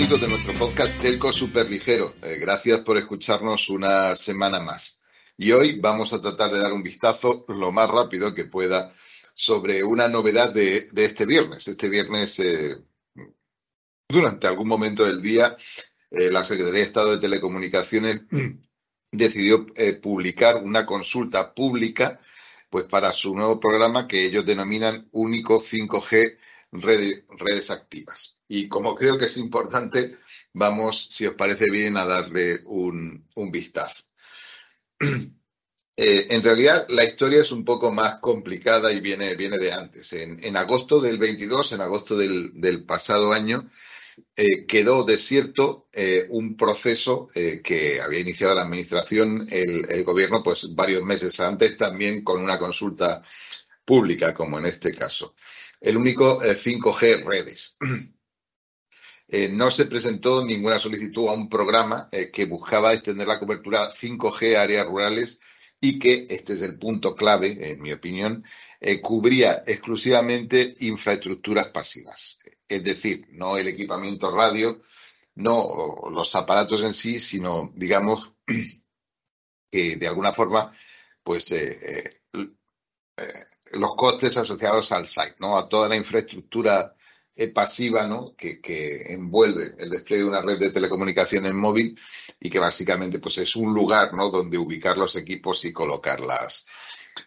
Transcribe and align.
Amigos 0.00 0.22
de 0.22 0.28
nuestro 0.28 0.54
podcast 0.54 0.98
Telco 1.02 1.30
Superligero. 1.30 2.14
Eh, 2.22 2.38
gracias 2.40 2.80
por 2.80 2.96
escucharnos 2.96 3.68
una 3.68 4.16
semana 4.16 4.58
más. 4.58 4.98
Y 5.36 5.52
hoy 5.52 5.78
vamos 5.78 6.14
a 6.14 6.22
tratar 6.22 6.50
de 6.50 6.58
dar 6.58 6.72
un 6.72 6.82
vistazo 6.82 7.44
lo 7.48 7.70
más 7.70 7.90
rápido 7.90 8.34
que 8.34 8.46
pueda 8.46 8.94
sobre 9.34 9.84
una 9.84 10.08
novedad 10.08 10.54
de, 10.54 10.88
este 10.94 11.26
viernes. 11.26 11.68
Este 11.68 11.90
viernes, 11.90 12.38
eh, 12.38 12.78
durante 14.08 14.46
algún 14.46 14.68
momento 14.68 15.04
del 15.04 15.20
día, 15.20 15.54
eh, 16.10 16.30
la 16.30 16.44
Secretaría 16.44 16.80
de 16.80 16.86
Estado 16.86 17.10
de 17.10 17.20
Telecomunicaciones 17.20 18.22
decidió 19.12 19.66
publicar 20.00 20.62
una 20.64 20.86
consulta 20.86 21.52
pública 21.52 22.18
pues 22.70 22.86
para 22.86 23.12
su 23.12 23.34
nuevo 23.34 23.60
programa 23.60 24.08
que 24.08 24.24
ellos 24.24 24.46
denominan 24.46 25.10
Único 25.12 25.60
5G 25.60 26.38
redes 26.72 27.70
activas. 27.70 28.36
Y 28.48 28.68
como 28.68 28.94
creo 28.94 29.18
que 29.18 29.26
es 29.26 29.36
importante, 29.36 30.18
vamos, 30.52 31.08
si 31.10 31.26
os 31.26 31.34
parece 31.34 31.70
bien, 31.70 31.96
a 31.96 32.04
darle 32.04 32.60
un, 32.64 33.26
vistazo. 33.50 34.04
Eh, 36.02 36.34
en 36.34 36.42
realidad, 36.42 36.86
la 36.88 37.04
historia 37.04 37.42
es 37.42 37.52
un 37.52 37.62
poco 37.62 37.92
más 37.92 38.20
complicada 38.20 38.90
y 38.90 39.00
viene, 39.00 39.36
viene 39.36 39.58
de 39.58 39.70
antes. 39.70 40.14
En, 40.14 40.56
agosto 40.56 40.98
del 40.98 41.18
22, 41.18 41.72
en 41.72 41.82
agosto 41.82 42.16
del, 42.16 42.84
pasado 42.86 43.34
año, 43.34 43.68
eh, 44.34 44.64
quedó 44.64 45.04
desierto 45.04 45.88
eh, 45.92 46.26
un 46.30 46.56
proceso 46.56 47.28
que 47.34 48.00
había 48.00 48.20
iniciado 48.20 48.54
la 48.54 48.62
administración, 48.62 49.46
el, 49.50 49.90
el, 49.90 50.02
gobierno, 50.04 50.42
pues 50.42 50.74
varios 50.74 51.02
meses 51.02 51.38
antes, 51.38 51.76
también 51.76 52.24
con 52.24 52.40
una 52.40 52.58
consulta 52.58 53.22
pública, 53.84 54.32
como 54.32 54.58
en 54.58 54.64
este 54.66 54.94
caso. 54.94 55.34
El 55.80 55.96
único 55.96 56.40
5G 56.40 57.24
redes. 57.24 57.76
Eh, 59.32 59.48
no 59.48 59.70
se 59.70 59.84
presentó 59.84 60.44
ninguna 60.44 60.80
solicitud 60.80 61.28
a 61.28 61.34
un 61.34 61.48
programa 61.48 62.08
eh, 62.10 62.32
que 62.32 62.46
buscaba 62.46 62.92
extender 62.92 63.28
la 63.28 63.38
cobertura 63.38 63.88
5G 63.88 64.56
a 64.56 64.62
áreas 64.62 64.86
rurales 64.86 65.38
y 65.80 66.00
que, 66.00 66.26
este 66.28 66.54
es 66.54 66.62
el 66.62 66.76
punto 66.80 67.14
clave, 67.14 67.70
en 67.70 67.80
mi 67.80 67.92
opinión, 67.92 68.44
eh, 68.80 69.00
cubría 69.00 69.62
exclusivamente 69.64 70.74
infraestructuras 70.80 71.68
pasivas. 71.68 72.40
Es 72.66 72.82
decir, 72.82 73.28
no 73.30 73.56
el 73.56 73.68
equipamiento 73.68 74.34
radio, 74.36 74.82
no 75.36 76.10
los 76.10 76.34
aparatos 76.34 76.82
en 76.82 76.92
sí, 76.92 77.20
sino, 77.20 77.72
digamos, 77.76 78.32
que 79.70 79.94
de 79.94 80.08
alguna 80.08 80.32
forma, 80.32 80.74
pues 81.22 81.54
los 83.72 83.94
costes 83.94 84.36
asociados 84.36 84.92
al 84.92 85.06
site, 85.06 85.36
¿no? 85.38 85.56
A 85.56 85.68
toda 85.68 85.88
la 85.88 85.96
infraestructura 85.96 86.94
pasiva 87.48 88.06
¿no? 88.06 88.34
Que, 88.36 88.60
envuelve 89.08 89.74
el 89.78 89.88
despliegue 89.88 90.24
de 90.24 90.28
una 90.28 90.42
red 90.42 90.58
de 90.58 90.70
telecomunicaciones 90.70 91.54
móvil 91.54 91.98
y 92.38 92.50
que 92.50 92.58
básicamente 92.58 93.18
pues, 93.18 93.38
es 93.38 93.56
un 93.56 93.72
lugar 93.72 94.12
¿no? 94.12 94.30
donde 94.30 94.58
ubicar 94.58 94.98
los 94.98 95.16
equipos 95.16 95.64
y 95.64 95.72
colocar 95.72 96.20
las, 96.20 96.66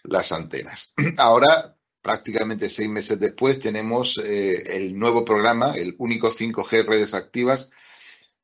las 0.04 0.32
antenas. 0.32 0.94
Ahora, 1.18 1.76
prácticamente 2.02 2.70
seis 2.70 2.90
meses 2.90 3.20
después, 3.20 3.60
tenemos 3.60 4.20
eh, 4.20 4.78
el 4.78 4.98
nuevo 4.98 5.26
programa, 5.26 5.74
el 5.76 5.96
único 5.98 6.32
5G 6.32 6.86
redes 6.86 7.14
activas 7.14 7.72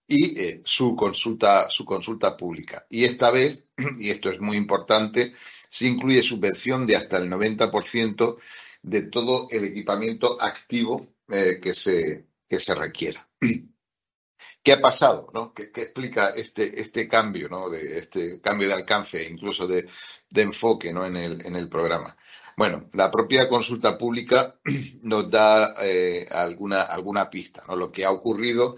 y 0.09 0.39
eh, 0.39 0.61
su 0.65 0.95
consulta, 0.95 1.69
su 1.69 1.85
consulta 1.85 2.35
pública. 2.35 2.85
Y 2.89 3.05
esta 3.05 3.29
vez, 3.29 3.63
y 3.99 4.09
esto 4.09 4.31
es 4.31 4.41
muy 4.41 4.57
importante, 4.57 5.33
se 5.69 5.85
incluye 5.85 6.23
subvención 6.23 6.87
de 6.87 6.95
hasta 6.95 7.17
el 7.17 7.29
90% 7.29 8.37
de 8.81 9.01
todo 9.03 9.47
el 9.51 9.65
equipamiento 9.65 10.41
activo 10.41 11.13
eh, 11.29 11.59
que, 11.61 11.75
se, 11.75 12.25
que 12.49 12.59
se 12.59 12.73
requiera. 12.73 13.29
¿Qué 14.63 14.73
ha 14.73 14.81
pasado? 14.81 15.29
¿no? 15.31 15.53
¿Qué, 15.53 15.69
explica 15.75 16.29
este, 16.31 16.81
este 16.81 17.07
cambio, 17.07 17.47
¿no? 17.47 17.69
de, 17.69 17.99
este 17.99 18.41
cambio 18.41 18.67
de 18.67 18.73
alcance, 18.73 19.23
incluso 19.29 19.67
de, 19.67 19.87
enfoque 20.33 20.91
¿no? 20.91 21.05
en, 21.05 21.17
el, 21.17 21.45
en 21.45 21.55
el 21.55 21.69
programa? 21.69 22.17
Bueno, 22.57 22.89
la 22.93 23.11
propia 23.11 23.47
consulta 23.47 23.95
pública 23.95 24.59
nos 25.03 25.29
da 25.29 25.75
eh, 25.83 26.27
alguna, 26.31 26.81
alguna 26.81 27.29
pista. 27.29 27.63
¿no? 27.67 27.75
Lo 27.75 27.91
que 27.91 28.03
ha 28.05 28.11
ocurrido 28.11 28.77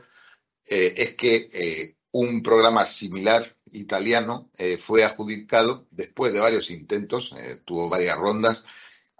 eh, 0.71 0.93
es 0.97 1.15
que 1.15 1.95
un 2.11 2.41
programa 2.41 2.85
similar 2.85 3.55
italiano 3.71 4.49
fue 4.79 5.03
adjudicado 5.03 5.87
después 5.91 6.33
de 6.33 6.39
varios 6.39 6.71
intentos, 6.71 7.33
tuvo 7.63 7.87
varias 7.87 8.17
rondas, 8.17 8.65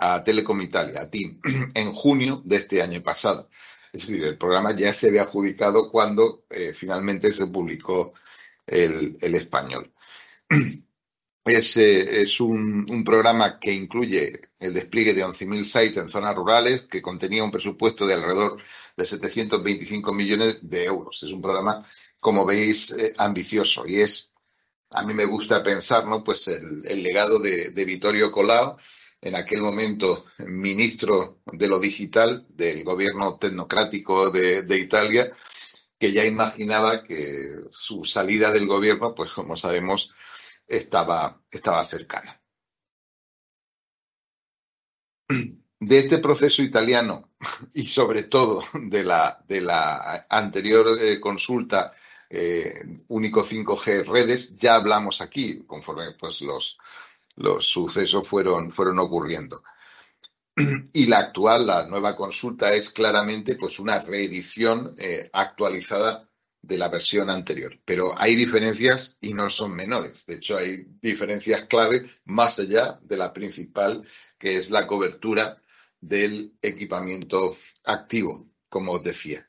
a 0.01 0.23
Telecom 0.23 0.59
Italia, 0.61 1.01
a 1.01 1.09
TIM, 1.09 1.39
en 1.75 1.93
junio 1.93 2.41
de 2.43 2.55
este 2.57 2.81
año 2.81 3.01
pasado. 3.03 3.49
Es 3.93 4.07
decir, 4.07 4.23
el 4.23 4.37
programa 4.37 4.75
ya 4.75 4.91
se 4.93 5.09
había 5.09 5.23
adjudicado 5.23 5.91
cuando 5.91 6.45
eh, 6.49 6.73
finalmente 6.73 7.31
se 7.31 7.47
publicó 7.47 8.13
el, 8.65 9.17
español. 9.21 9.93
Es, 11.43 11.75
eh, 11.75 12.21
es 12.21 12.39
un, 12.39 13.03
programa 13.03 13.59
que 13.59 13.73
incluye 13.73 14.41
el 14.59 14.75
despliegue 14.75 15.15
de 15.15 15.25
11.000 15.25 15.63
sites 15.63 15.97
en 15.97 16.07
zonas 16.07 16.35
rurales, 16.35 16.83
que 16.83 17.01
contenía 17.01 17.43
un 17.43 17.49
presupuesto 17.49 18.05
de 18.05 18.13
alrededor 18.13 18.61
de 18.97 19.05
725 19.05 20.13
millones 20.13 20.59
de 20.61 20.85
euros. 20.85 21.23
Es 21.23 21.31
un 21.31 21.41
programa, 21.41 21.85
como 22.19 22.45
veis, 22.45 22.91
eh, 22.91 23.13
ambicioso 23.17 23.83
y 23.87 24.01
es, 24.01 24.31
a 24.91 25.03
mí 25.03 25.13
me 25.13 25.25
gusta 25.25 25.63
pensar, 25.63 26.05
¿no? 26.05 26.23
Pues 26.23 26.47
el, 26.47 27.03
legado 27.03 27.39
de, 27.39 27.71
de 27.71 27.85
Vittorio 27.85 28.31
Colau, 28.31 28.77
en 29.21 29.35
aquel 29.35 29.61
momento 29.61 30.25
ministro 30.47 31.41
de 31.45 31.67
lo 31.67 31.79
digital 31.79 32.45
del 32.49 32.83
gobierno 32.83 33.37
tecnocrático 33.37 34.31
de, 34.31 34.77
Italia, 34.77 35.31
que 35.99 36.11
ya 36.11 36.25
imaginaba 36.25 37.03
que 37.03 37.61
su 37.69 38.03
salida 38.03 38.51
del 38.51 38.65
gobierno, 38.65 39.13
pues 39.13 39.31
como 39.31 39.55
sabemos, 39.55 40.11
estaba, 40.67 41.39
estaba 41.51 41.85
cercana. 41.85 42.41
De 45.79 45.97
este 45.97 46.17
proceso 46.17 46.63
italiano 46.63 47.30
y 47.73 47.85
sobre 47.85 48.23
todo 48.23 48.63
de 48.73 49.03
la, 49.03 49.43
de 49.47 49.61
la 49.61 50.25
anterior 50.29 50.97
eh, 50.99 51.19
consulta 51.19 51.93
eh, 52.29 52.85
único 53.09 53.43
5G 53.43 54.05
redes, 54.05 54.55
ya 54.55 54.75
hablamos 54.75 55.19
aquí, 55.19 55.63
conforme 55.67 56.13
pues 56.13 56.41
los, 56.41 56.77
los 57.35 57.65
sucesos 57.67 58.27
fueron, 58.27 58.71
fueron 58.71 58.99
ocurriendo. 58.99 59.63
Y 60.93 61.07
la 61.07 61.19
actual, 61.19 61.67
la 61.67 61.85
nueva 61.87 62.15
consulta 62.15 62.73
es 62.73 62.89
claramente 62.89 63.55
pues 63.55 63.79
una 63.79 63.99
reedición 63.99 64.95
eh, 64.97 65.29
actualizada 65.33 66.29
de 66.61 66.77
la 66.77 66.89
versión 66.89 67.29
anterior. 67.29 67.79
Pero 67.83 68.13
hay 68.17 68.35
diferencias 68.35 69.17
y 69.21 69.33
no 69.33 69.49
son 69.49 69.73
menores. 69.73 70.25
De 70.25 70.35
hecho, 70.35 70.57
hay 70.57 70.85
diferencias 71.01 71.63
clave 71.63 72.09
más 72.25 72.59
allá 72.59 72.99
de 73.01 73.17
la 73.17 73.33
principal, 73.33 74.05
que 74.37 74.57
es 74.57 74.69
la 74.69 74.87
cobertura 74.87 75.55
del 76.01 76.57
equipamiento 76.61 77.55
activo, 77.85 78.49
como 78.67 78.93
os 78.93 79.03
decía. 79.03 79.47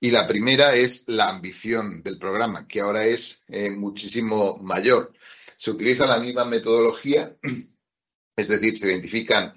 Y 0.00 0.10
la 0.10 0.26
primera 0.26 0.74
es 0.74 1.04
la 1.06 1.28
ambición 1.28 2.02
del 2.02 2.18
programa, 2.18 2.66
que 2.66 2.80
ahora 2.80 3.04
es 3.04 3.44
eh, 3.48 3.70
muchísimo 3.70 4.58
mayor 4.58 5.12
se 5.62 5.70
utiliza 5.70 6.06
la 6.06 6.18
misma 6.18 6.44
metodología, 6.44 7.36
es 8.36 8.48
decir, 8.48 8.76
se 8.76 8.88
identifican 8.88 9.56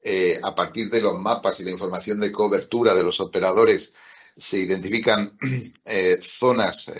eh, 0.00 0.38
a 0.40 0.54
partir 0.54 0.88
de 0.88 1.00
los 1.00 1.18
mapas 1.18 1.58
y 1.58 1.64
la 1.64 1.72
información 1.72 2.20
de 2.20 2.30
cobertura 2.30 2.94
de 2.94 3.02
los 3.02 3.18
operadores, 3.18 3.92
se 4.36 4.58
identifican 4.58 5.36
eh, 5.84 6.20
zonas 6.22 6.92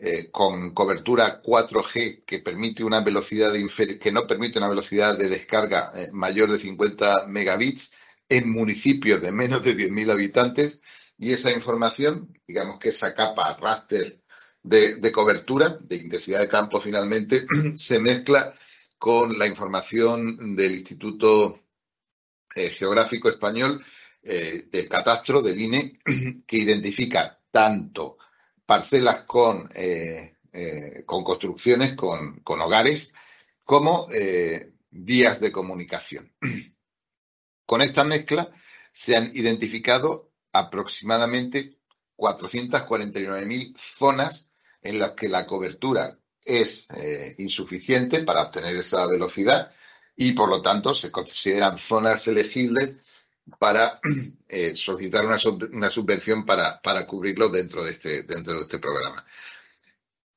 eh, 0.00 0.30
con 0.30 0.72
cobertura 0.72 1.42
4G 1.42 2.24
que 2.24 2.38
permite 2.38 2.82
una 2.82 3.00
velocidad 3.00 3.52
de 3.52 3.98
que 3.98 4.12
no 4.12 4.26
permite 4.26 4.58
una 4.58 4.68
velocidad 4.68 5.16
de 5.16 5.28
descarga 5.28 5.92
mayor 6.12 6.50
de 6.50 6.58
50 6.58 7.26
megabits 7.26 7.92
en 8.28 8.50
municipios 8.50 9.20
de 9.20 9.32
menos 9.32 9.62
de 9.62 9.76
10.000 9.76 10.10
habitantes 10.12 10.80
y 11.18 11.32
esa 11.32 11.52
información, 11.52 12.32
digamos 12.46 12.78
que 12.78 12.88
esa 12.88 13.14
capa 13.14 13.54
raster 13.60 14.22
de, 14.62 15.12
cobertura, 15.12 15.78
de 15.80 15.96
intensidad 15.96 16.40
de 16.40 16.48
campo 16.48 16.80
finalmente, 16.80 17.46
se 17.74 17.98
mezcla 17.98 18.54
con 18.98 19.38
la 19.38 19.46
información 19.46 20.56
del 20.56 20.72
Instituto 20.72 21.60
eh, 22.54 22.70
Geográfico 22.70 23.28
Español, 23.28 23.84
eh, 24.22 24.66
del 24.70 24.88
catastro, 24.88 25.42
del 25.42 25.60
INE, 25.60 25.92
que 26.46 26.56
identifica 26.56 27.38
tanto 27.50 28.16
parcelas 28.70 29.22
con, 29.22 29.68
eh, 29.74 30.36
con 31.04 31.24
construcciones, 31.24 31.96
con, 31.96 32.38
con, 32.44 32.60
hogares, 32.60 33.12
como 33.64 34.06
vías 34.90 35.40
de 35.40 35.50
comunicación. 35.50 36.32
Con 37.66 37.82
esta 37.82 38.04
mezcla 38.04 38.50
se 38.92 39.16
han 39.16 39.30
identificado 39.34 40.30
aproximadamente 40.52 41.78
449.000 42.16 43.76
zonas 43.76 44.50
en 44.82 45.00
las 45.00 45.12
que 45.12 45.28
la 45.28 45.46
cobertura 45.46 46.18
es 46.44 46.88
eh, 46.90 47.34
insuficiente 47.38 48.22
para 48.22 48.42
obtener 48.42 48.76
esa 48.76 49.04
velocidad 49.06 49.72
y 50.16 50.32
por 50.32 50.48
lo 50.48 50.60
tanto 50.60 50.94
se 50.94 51.10
consideran 51.10 51.78
zonas 51.78 52.28
elegibles 52.28 52.96
para 53.58 54.00
eh, 54.48 54.74
solicitar 54.76 55.26
una, 55.26 55.38
subvención 55.38 56.44
para, 56.44 56.80
para, 56.80 57.06
cubrirlo 57.06 57.48
dentro 57.48 57.84
de, 57.84 57.90
este, 57.92 58.22
dentro 58.22 58.54
de 58.54 58.62
este 58.62 58.78
programa. 58.78 59.24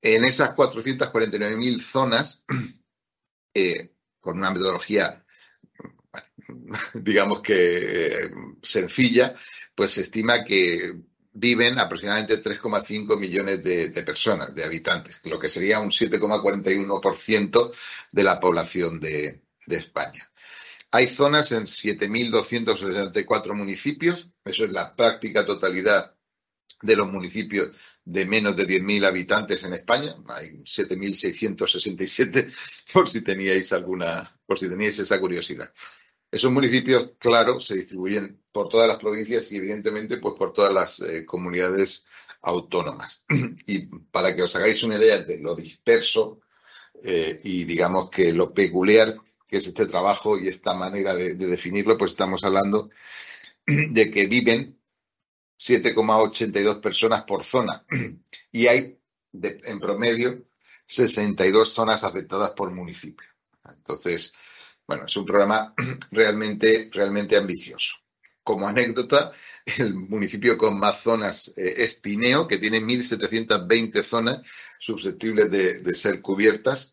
En 0.01 0.25
esas 0.25 0.55
449.000 0.55 1.79
zonas, 1.79 2.43
eh, 3.53 3.93
con 4.19 4.37
una 4.37 4.51
metodología, 4.51 5.23
digamos 6.93 7.41
que 7.41 8.31
sencilla, 8.61 9.33
pues 9.75 9.91
se 9.91 10.01
estima 10.01 10.43
que 10.43 11.03
viven 11.33 11.79
aproximadamente 11.79 12.41
3,5 12.41 13.19
millones 13.19 13.63
de, 13.63 13.89
personas, 14.03 14.53
de 14.53 14.63
habitantes, 14.63 15.19
lo 15.23 15.39
que 15.39 15.49
sería 15.49 15.79
un 15.79 15.89
7,41% 15.89 17.71
de 18.11 18.23
la 18.23 18.39
población 18.39 18.99
de, 18.99 19.41
España. 19.65 20.29
Hay 20.95 21.07
zonas 21.07 21.51
en 21.51 21.63
7.264 21.63 23.55
municipios, 23.55 24.29
eso 24.45 24.63
es 24.63 24.71
la 24.71 24.95
práctica 24.95 25.43
totalidad 25.43 26.15
de 26.83 26.95
los 26.95 27.11
municipios 27.11 27.75
de 28.05 28.27
menos 28.27 28.55
de 28.55 28.67
10.000 28.67 29.07
habitantes 29.07 29.63
en 29.63 29.73
España. 29.73 30.15
Hay 30.27 30.49
7.667 30.63 32.53
por 32.93 33.09
si 33.09 33.21
teníais 33.21 33.73
alguna, 33.73 34.39
por 34.45 34.59
si 34.59 34.69
teníais 34.69 34.99
esa 34.99 35.19
curiosidad. 35.19 35.73
Esos 36.29 36.51
municipios, 36.51 37.13
claro, 37.17 37.59
se 37.59 37.75
distribuyen 37.75 38.43
por 38.51 38.69
todas 38.69 38.87
las 38.87 38.99
provincias 38.99 39.51
y 39.51 39.57
evidentemente 39.57 40.17
pues 40.17 40.35
por 40.37 40.53
todas 40.53 40.71
las 40.71 40.99
eh, 40.99 41.25
comunidades 41.25 42.05
autónomas. 42.43 43.25
Y 43.65 43.87
para 44.11 44.35
que 44.35 44.43
os 44.43 44.55
hagáis 44.55 44.83
una 44.83 44.97
idea 44.97 45.23
de 45.23 45.39
lo 45.39 45.55
disperso 45.55 46.41
eh, 47.01 47.39
y 47.43 47.63
digamos 47.63 48.11
que 48.11 48.31
lo 48.31 48.53
peculiar 48.53 49.22
que 49.53 49.59
es 49.59 49.67
este 49.67 49.85
trabajo 49.85 50.39
y 50.39 50.47
esta 50.47 50.73
manera 50.73 51.13
de, 51.13 51.35
definirlo, 51.35 51.95
pues 51.95 52.13
estamos 52.13 52.43
hablando 52.43 52.89
de 53.67 54.09
que 54.09 54.25
viven 54.25 54.81
7,82 55.59 56.81
personas 56.81 57.21
por 57.25 57.43
zona 57.43 57.85
y 58.51 58.65
hay 58.65 58.97
en 59.31 59.79
promedio 59.79 60.43
62 60.87 61.71
zonas 61.71 62.03
afectadas 62.03 62.49
por 62.53 62.71
municipio. 62.71 63.27
Entonces, 63.63 64.33
bueno, 64.87 65.05
es 65.05 65.15
un 65.17 65.25
programa 65.27 65.75
realmente, 66.09 66.89
realmente 66.91 67.37
ambicioso. 67.37 67.97
Como 68.41 68.67
anécdota, 68.67 69.33
el 69.77 69.93
municipio 69.93 70.57
con 70.57 70.79
más 70.79 71.03
zonas 71.03 71.53
eh, 71.57 71.75
es 71.77 71.93
Pineo, 71.93 72.47
que 72.47 72.57
tiene 72.57 72.81
1.720 72.81 74.01
zonas 74.01 74.47
susceptibles 74.79 75.51
de, 75.51 75.93
ser 75.93 76.21
cubiertas. 76.21 76.91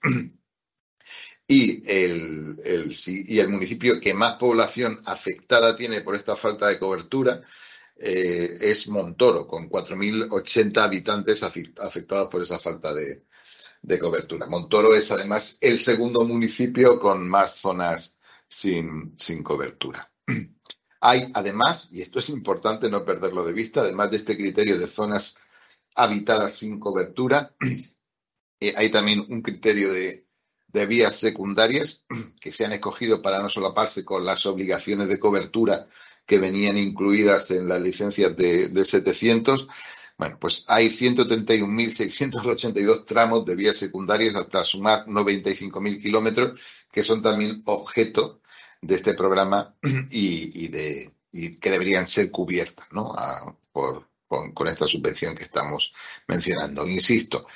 Y 1.52 1.82
el, 1.90 2.62
y 3.06 3.40
el 3.40 3.48
municipio 3.48 4.00
que 4.00 4.14
más 4.14 4.34
población 4.34 5.00
afectada 5.04 5.74
tiene 5.74 6.00
por 6.00 6.14
esta 6.14 6.36
falta 6.36 6.68
de 6.68 6.78
cobertura 6.78 7.42
eh, 7.96 8.54
es 8.60 8.86
Montoro, 8.86 9.48
con 9.48 9.68
4.080 9.68 10.78
habitantes 10.78 11.42
afectados 11.42 12.28
por 12.30 12.40
esa 12.40 12.60
falta 12.60 12.94
de, 12.94 13.24
de 13.82 13.98
cobertura. 13.98 14.46
Montoro 14.46 14.94
es 14.94 15.10
además 15.10 15.58
el 15.60 15.80
segundo 15.80 16.24
municipio 16.24 17.00
con 17.00 17.28
más 17.28 17.56
zonas 17.56 18.20
sin, 18.46 19.18
sin 19.18 19.42
cobertura. 19.42 20.08
Hay 21.00 21.32
además, 21.34 21.88
y 21.90 22.00
esto 22.02 22.20
es 22.20 22.28
importante 22.28 22.88
no 22.88 23.04
perderlo 23.04 23.42
de 23.42 23.54
vista, 23.54 23.80
además 23.80 24.12
de 24.12 24.18
este 24.18 24.36
criterio 24.36 24.78
de 24.78 24.86
zonas 24.86 25.36
habitadas 25.96 26.54
sin 26.54 26.78
cobertura, 26.78 27.56
eh, 28.60 28.72
hay 28.76 28.88
también 28.90 29.26
un 29.28 29.42
criterio 29.42 29.92
de, 29.92 30.29
de, 30.72 30.86
vías 30.86 31.16
secundarias 31.16 32.04
que 32.40 32.52
se 32.52 32.64
han 32.64 32.72
escogido 32.72 33.22
para 33.22 33.40
no 33.40 33.48
solaparse 33.48 34.04
con 34.04 34.24
las 34.24 34.46
obligaciones 34.46 35.08
de 35.08 35.18
cobertura 35.18 35.86
que 36.26 36.38
venían 36.38 36.78
incluidas 36.78 37.50
en 37.50 37.68
las 37.68 37.80
licencias 37.80 38.36
de, 38.36 38.68
de 38.68 38.84
700 38.84 39.66
bueno, 40.20 40.38
pues 40.38 40.64
hay 40.68 40.86
131.682 40.88 43.04
tramos 43.06 43.44
de 43.46 43.56
vías 43.56 43.78
secundarias 43.78 44.36
hasta 44.36 44.62
sumar 44.64 45.06
95.000 45.06 46.02
kilómetros 46.02 46.60
que 46.92 47.02
son 47.02 47.22
también 47.22 47.62
objeto 47.64 48.42
de 48.82 48.96
este 48.96 49.14
programa 49.14 49.74
y, 50.10 50.68
de, 50.68 51.10
que 51.32 51.70
deberían 51.70 52.06
ser 52.06 52.30
cubiertas 52.30 52.84
¿no? 52.92 53.14
por, 53.72 54.10
con, 54.28 54.68
esta 54.68 54.86
subvención 54.86 55.34
que 55.34 55.44
estamos 55.44 55.94
mencionando. 56.28 56.86
Insisto, 56.86 57.46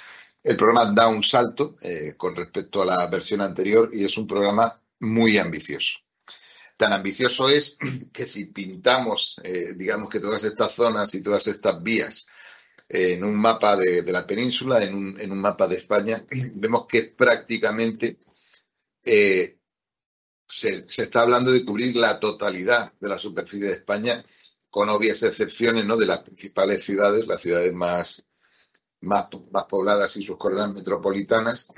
el 0.44 0.56
programa 0.56 0.92
da 0.92 1.08
un 1.08 1.22
salto 1.22 1.76
eh, 1.80 2.14
con 2.16 2.36
respecto 2.36 2.82
a 2.82 2.84
la 2.84 3.06
versión 3.06 3.40
anterior 3.40 3.88
y 3.92 4.04
es 4.04 4.16
un 4.18 4.26
programa 4.26 4.78
muy 5.00 5.38
ambicioso. 5.38 6.00
Tan 6.76 6.92
ambicioso 6.92 7.48
es 7.48 7.78
que 8.12 8.26
si 8.26 8.46
pintamos, 8.46 9.40
eh, 9.42 9.72
digamos 9.74 10.10
que 10.10 10.20
todas 10.20 10.44
estas 10.44 10.72
zonas 10.72 11.14
y 11.14 11.22
todas 11.22 11.46
estas 11.46 11.82
vías 11.82 12.26
en 12.86 13.24
un 13.24 13.36
mapa 13.36 13.76
de, 13.76 14.02
la 14.12 14.26
península, 14.26 14.82
en 14.82 14.94
un, 14.94 15.40
mapa 15.40 15.66
de 15.66 15.76
España, 15.76 16.24
vemos 16.54 16.86
que 16.86 17.04
prácticamente 17.04 18.18
eh, 19.02 19.58
se, 20.46 20.84
está 20.98 21.22
hablando 21.22 21.50
de 21.50 21.64
cubrir 21.64 21.96
la 21.96 22.20
totalidad 22.20 22.92
de 23.00 23.08
la 23.08 23.18
superficie 23.18 23.68
de 23.68 23.72
España, 23.72 24.22
con 24.68 24.90
obvias 24.90 25.22
excepciones 25.22 25.86
¿no? 25.86 25.96
de 25.96 26.06
las 26.06 26.18
principales 26.18 26.84
ciudades, 26.84 27.26
las 27.26 27.40
ciudades 27.40 27.72
más, 27.72 28.26
más, 29.04 29.28
más 29.52 29.64
pobladas 29.64 30.16
y 30.16 30.24
sus 30.24 30.36
coronas 30.36 30.72
metropolitanas. 30.72 31.68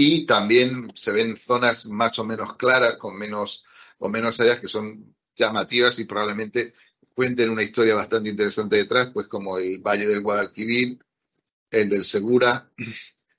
Y 0.00 0.26
también 0.26 0.92
se 0.94 1.10
ven 1.10 1.36
zonas 1.36 1.86
más 1.86 2.18
o 2.20 2.24
menos 2.24 2.56
claras, 2.56 2.98
con 2.98 3.18
menos 3.18 3.64
o 3.98 4.08
menos 4.08 4.38
áreas 4.38 4.60
que 4.60 4.68
son 4.68 5.16
llamativas 5.34 5.98
y 5.98 6.04
probablemente 6.04 6.72
cuenten 7.14 7.50
una 7.50 7.64
historia 7.64 7.96
bastante 7.96 8.28
interesante 8.28 8.76
detrás, 8.76 9.10
pues 9.12 9.26
como 9.26 9.58
el 9.58 9.80
Valle 9.80 10.06
del 10.06 10.22
Guadalquivir, 10.22 10.98
el 11.70 11.88
del 11.88 12.04
Segura, 12.04 12.70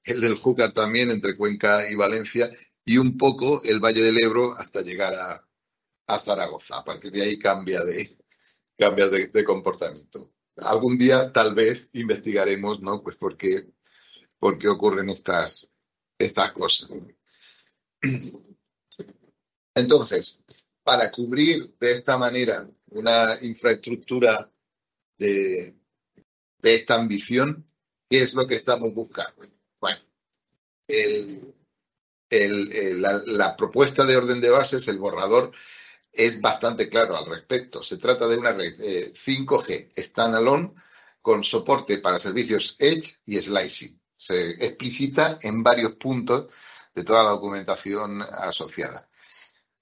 el 0.03 0.21
del 0.21 0.35
Júcar 0.35 0.73
también, 0.73 1.11
entre 1.11 1.35
Cuenca 1.35 1.89
y 1.89 1.95
Valencia, 1.95 2.49
y 2.83 2.97
un 2.97 3.17
poco 3.17 3.63
el 3.63 3.79
Valle 3.79 4.01
del 4.01 4.21
Ebro 4.21 4.53
hasta 4.53 4.81
llegar 4.81 5.13
a, 5.13 5.45
Zaragoza. 6.19 6.79
A 6.79 6.83
partir 6.83 7.11
de 7.11 7.21
ahí 7.21 7.37
cambia 7.37 7.81
de, 7.85 8.09
cambia 8.77 9.07
de, 9.07 9.43
comportamiento. 9.43 10.33
Algún 10.63 10.97
día 10.97 11.31
tal 11.31 11.53
vez 11.53 11.89
investigaremos, 11.93 12.81
¿no? 12.81 13.01
Pues 13.01 13.15
por 13.15 13.37
qué, 13.37 13.67
ocurren 14.39 15.09
estas, 15.09 15.71
estas 16.17 16.51
cosas. 16.53 16.89
Entonces, 19.75 20.43
para 20.83 21.11
cubrir 21.11 21.77
de 21.79 21.91
esta 21.91 22.17
manera 22.17 22.69
una 22.91 23.37
infraestructura 23.41 24.51
de, 25.17 25.75
esta 26.61 26.95
ambición, 26.95 27.65
¿qué 28.09 28.23
es 28.23 28.33
lo 28.33 28.47
que 28.47 28.55
estamos 28.55 28.93
buscando? 28.93 29.47
Bueno, 29.79 30.01
la, 32.29 33.55
propuesta 33.55 34.05
de 34.05 34.17
orden 34.17 34.41
de 34.41 34.49
bases, 34.49 34.87
el 34.87 34.97
borrador, 34.97 35.51
es 36.11 36.41
bastante 36.41 36.89
claro 36.89 37.17
al 37.17 37.25
respecto. 37.25 37.83
Se 37.83 37.97
trata 37.97 38.27
de 38.27 38.37
una 38.37 38.51
red 38.51 38.75
5G 39.13 39.89
eh, 39.95 40.03
standalone 40.03 40.73
con 41.21 41.43
soporte 41.43 41.97
para 41.99 42.19
servicios 42.19 42.75
Edge 42.79 43.17
y 43.25 43.37
Slicing. 43.37 43.99
Se 44.15 44.51
explicita 44.65 45.39
en 45.41 45.63
varios 45.63 45.93
puntos 45.93 46.51
de 46.93 47.03
toda 47.03 47.23
la 47.23 47.29
documentación 47.31 48.21
asociada. 48.21 49.07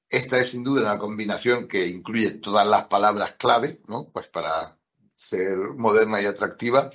Esta 0.09 0.37
es 0.39 0.51
sin 0.51 0.63
duda 0.63 0.81
una 0.81 0.99
combinación 0.99 1.67
que 1.67 1.87
incluye 1.87 2.31
todas 2.31 2.65
las 2.67 2.85
palabras 2.85 3.33
clave, 3.33 3.81
¿no? 3.87 4.09
Pues 4.11 4.27
para 4.27 4.77
ser 5.15 5.57
moderna 5.75 6.21
y 6.21 6.25
atractiva, 6.25 6.89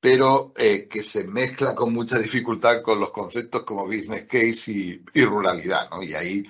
pero 0.00 0.52
eh, 0.56 0.86
que 0.86 1.02
se 1.02 1.24
mezcla 1.24 1.74
con 1.74 1.92
mucha 1.92 2.18
dificultad 2.18 2.82
con 2.82 3.00
los 3.00 3.10
conceptos 3.10 3.62
como 3.62 3.86
business 3.86 4.24
case 4.26 4.70
y, 5.14 5.24
ruralidad, 5.24 5.88
¿no? 5.90 6.02
Y 6.02 6.12
ahí 6.14 6.44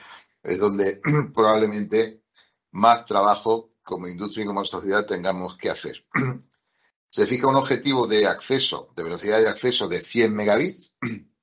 es 0.45 0.59
donde 0.59 1.01
probablemente 1.35 2.23
más 2.71 3.07
trabajo 3.07 3.73
como 3.83 4.09
industria 4.09 4.45
y 4.45 4.47
como 4.47 4.65
sociedad 4.65 5.07
tengamos 5.07 5.57
que 5.57 5.71
hacer. 5.71 6.07
Se 7.11 7.27
fija 7.27 7.47
un 7.47 7.57
objetivo 7.57 8.07
de 8.07 8.27
acceso, 8.27 8.93
de 8.97 9.05
velocidad 9.05 9.41
de 9.41 9.49
acceso 9.49 9.89
de 9.89 10.01
100 10.01 10.35
megabits, 10.35 10.97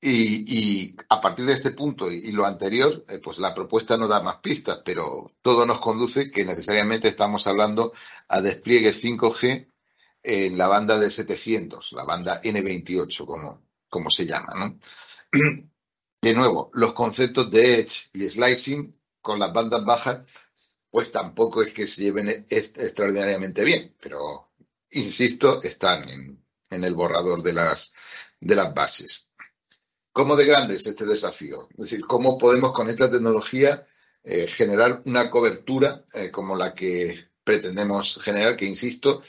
y, 0.00 0.94
a 1.08 1.20
partir 1.20 1.46
de 1.46 1.54
este 1.54 1.70
punto 1.70 2.12
y, 2.12 2.30
lo 2.32 2.44
anterior, 2.44 3.06
eh, 3.08 3.18
pues 3.18 3.38
la 3.38 3.54
propuesta 3.54 3.96
no 3.96 4.06
da 4.06 4.22
más 4.22 4.36
pistas, 4.36 4.82
pero 4.84 5.32
todo 5.40 5.64
nos 5.64 5.80
conduce 5.80 6.30
que 6.30 6.44
necesariamente 6.44 7.08
estamos 7.08 7.46
hablando 7.46 7.94
a 8.28 8.42
despliegue 8.42 8.92
5G 8.92 9.72
en 10.22 10.58
la 10.58 10.68
banda 10.68 10.98
de 10.98 11.10
700, 11.10 11.92
la 11.92 12.04
banda 12.04 12.42
N28, 12.42 13.24
como, 13.24 13.62
como 13.88 14.10
se 14.10 14.26
llama. 14.26 14.52
¿no? 14.54 14.78
De 16.24 16.32
nuevo, 16.32 16.70
los 16.72 16.94
conceptos 16.94 17.50
de 17.50 17.80
Edge 17.80 18.08
y 18.14 18.26
Slicing 18.26 18.98
con 19.20 19.38
las 19.38 19.52
bandas 19.52 19.84
bajas, 19.84 20.24
pues 20.90 21.12
tampoco 21.12 21.62
es 21.62 21.74
que 21.74 21.86
se 21.86 22.04
lleven 22.04 22.46
extraordinariamente 22.48 23.62
bien, 23.62 23.94
pero 24.00 24.48
insisto, 24.92 25.62
están 25.62 26.08
en, 26.08 26.42
el 26.70 26.94
borrador 26.94 27.42
de 27.42 27.52
las, 27.52 27.92
de 28.40 28.56
las 28.56 28.72
bases. 28.72 29.32
¿Cómo 30.12 30.34
de 30.34 30.46
grande 30.46 30.76
es 30.76 30.86
este 30.86 31.04
desafío? 31.04 31.68
Es 31.72 31.90
decir, 31.90 32.06
¿cómo 32.06 32.38
podemos 32.38 32.72
con 32.72 32.88
esta 32.88 33.10
tecnología 33.10 33.86
eh, 34.22 34.46
generar 34.46 35.02
una 35.04 35.28
cobertura 35.28 36.06
eh, 36.14 36.30
como 36.30 36.56
la 36.56 36.74
que 36.74 37.32
pretendemos 37.44 38.18
generar, 38.22 38.56
que 38.56 38.64
insisto, 38.64 39.22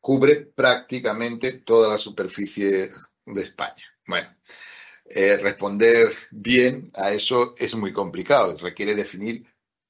cubre 0.00 0.36
prácticamente 0.36 1.52
toda 1.52 1.92
la 1.92 1.98
superficie 1.98 2.92
de 3.26 3.42
España. 3.42 3.84
Bueno, 4.06 4.34
eh, 5.12 5.36
responder 5.38 6.08
bien 6.30 6.92
a 6.94 7.10
eso 7.10 7.56
es 7.58 7.74
muy 7.74 7.92
complicado. 7.92 8.56
Requiere 8.56 8.94
definir 8.94 9.44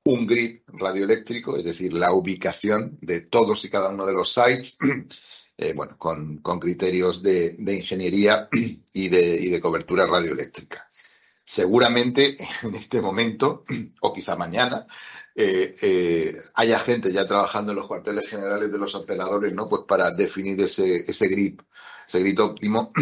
un 0.04 0.26
grid 0.26 0.62
radioeléctrico, 0.66 1.58
es 1.58 1.64
decir, 1.64 1.92
la 1.92 2.12
ubicación 2.14 2.96
de 3.02 3.20
todos 3.20 3.62
y 3.66 3.68
cada 3.68 3.90
uno 3.90 4.06
de 4.06 4.14
los 4.14 4.32
sites, 4.32 4.78
eh, 5.58 5.74
bueno, 5.74 5.98
con, 5.98 6.40
criterios 6.58 7.22
de, 7.22 7.54
ingeniería 7.58 8.48
y 8.94 9.08
de, 9.10 9.60
cobertura 9.60 10.06
radioeléctrica. 10.06 10.90
Seguramente 11.44 12.38
en 12.62 12.74
este 12.74 13.02
momento, 13.02 13.64
o 14.00 14.14
quizá 14.14 14.36
mañana, 14.36 14.86
eh, 15.34 16.40
haya 16.54 16.78
gente 16.78 17.12
ya 17.12 17.26
trabajando 17.26 17.72
en 17.72 17.76
los 17.76 17.86
cuarteles 17.86 18.26
generales 18.26 18.72
de 18.72 18.78
los 18.78 18.94
operadores, 18.94 19.52
¿no? 19.52 19.68
Pues 19.68 19.82
para 19.86 20.12
definir 20.12 20.60
ese, 20.62 21.04
ese 21.06 21.26
ese 22.06 22.20
grid 22.20 22.40
óptimo 22.40 22.92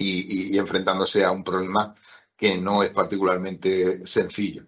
y, 0.00 0.58
enfrentándose 0.58 1.24
a 1.24 1.30
un 1.30 1.44
problema 1.44 1.94
que 2.36 2.56
no 2.56 2.82
es 2.82 2.90
particularmente 2.90 4.06
sencillo. 4.06 4.66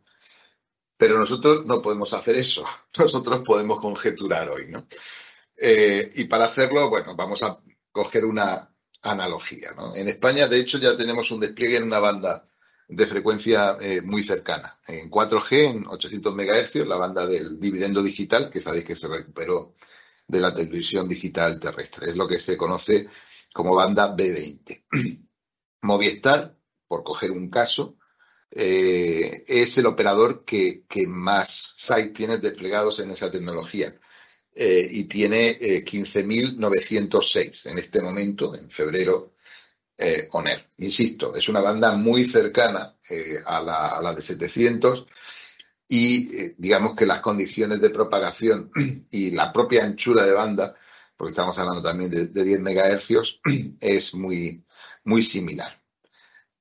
Pero 0.97 1.19
nosotros 1.19 1.67
no 1.67 1.81
podemos 1.81 2.13
hacer 2.13 2.37
eso. 2.37 2.63
Nosotros 2.99 3.41
podemos 3.45 3.81
conjeturar 3.81 4.51
hoy, 4.51 4.69
¿no? 4.69 4.87
Eh, 5.57 6.11
y 6.15 6.25
para 6.25 6.45
hacerlo, 6.45 6.89
bueno, 6.91 7.17
vamos 7.17 7.43
a 7.43 7.59
coger 7.91 8.25
una 8.25 8.69
analogía, 9.03 9.73
¿no? 9.73 9.95
En 9.97 10.09
España, 10.09 10.47
de 10.47 10.61
hecho, 10.61 10.79
ya 10.79 10.97
tenemos 10.97 11.31
un 11.31 11.41
despliegue 11.41 11.77
en 11.77 11.85
una 11.85 11.99
banda 11.99 12.45
de 12.89 13.07
frecuencia 13.07 13.79
eh, 13.81 14.03
muy 14.03 14.23
cercana. 14.23 14.79
En 14.87 15.11
4G, 15.11 15.53
en 15.71 15.87
800 15.87 16.35
MHz, 16.35 16.75
la 16.87 16.97
banda 16.97 17.27
del 17.27 17.59
dividendo 17.59 18.03
digital, 18.03 18.51
que 18.51 18.61
sabéis 18.61 18.85
que 18.85 18.97
se 18.97 19.09
recuperó 19.09 19.75
de 20.29 20.41
la 20.41 20.55
televisión 20.55 21.09
digital 21.09 21.59
terrestre. 21.59 22.11
Es 22.11 22.17
lo 22.17 22.29
que 22.29 22.39
se 22.39 22.57
conoce 22.57 23.09
como 23.53 23.75
banda 23.75 24.17
B20. 24.17 24.85
Movistar, 25.83 26.57
por 26.87 27.03
coger 27.05 27.31
un 27.31 27.51
caso, 27.51 27.97
eh, 28.51 29.45
es 29.47 29.79
el 29.79 29.87
operador 29.87 30.45
que, 30.45 30.85
más 31.07 31.75
sites 31.77 32.13
tiene 32.13 32.39
desplegados 32.39 33.01
en 33.01 33.11
esa 33.11 33.31
tecnología. 33.31 33.99
Eh, 34.55 34.87
y 34.91 35.05
tiene 35.05 35.57
eh, 35.61 35.83
15.906 35.85 37.71
en 37.71 37.79
este 37.79 38.03
momento, 38.03 38.55
en 38.55 38.71
febrero 38.71 39.33
eh, 39.97 40.29
ONER. 40.33 40.61
Insisto, 40.79 41.35
es 41.37 41.49
una 41.49 41.61
banda 41.61 41.93
muy 41.93 42.25
cercana 42.25 42.97
eh, 43.09 43.41
a, 43.45 43.63
la, 43.63 43.89
a, 43.89 44.03
la, 44.03 44.13
de 44.13 44.23
700 44.23 45.07
y 45.87 46.37
eh, 46.37 46.55
digamos 46.59 46.97
que 46.97 47.07
las 47.07 47.21
condiciones 47.21 47.81
de 47.81 47.91
propagación 47.91 48.73
y 49.11 49.31
la 49.31 49.53
propia 49.53 49.85
anchura 49.85 50.25
de 50.25 50.33
banda, 50.33 50.75
porque 51.23 51.35
estamos 51.35 51.57
hablando 51.57 51.81
también 51.81 52.11
de, 52.11 52.27
de 52.27 52.43
10 52.43 52.59
megahercios, 52.63 53.41
es 53.81 54.13
muy, 54.13 54.67
muy 55.05 55.23
similar. 55.23 55.81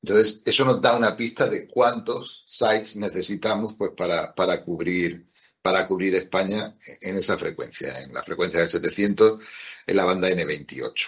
Entonces, 0.04 0.44
eso 0.46 0.66
nos 0.66 0.80
da 0.80 0.96
una 0.96 1.18
pista 1.18 1.50
de 1.50 1.66
cuántos 1.66 2.44
sites 2.46 2.96
necesitamos 2.96 3.74
pues, 3.76 3.90
para, 3.98 4.36
para, 4.36 4.64
cubrir, 4.64 5.26
para 5.64 5.88
cubrir 5.88 6.14
España 6.14 6.78
en 7.02 7.18
esa 7.18 7.40
frecuencia, 7.40 8.04
en 8.04 8.14
la 8.14 8.22
frecuencia 8.22 8.60
de 8.60 8.68
700, 8.68 9.42
en 9.88 9.96
la 9.96 10.06
banda 10.06 10.30
N28. 10.30 11.08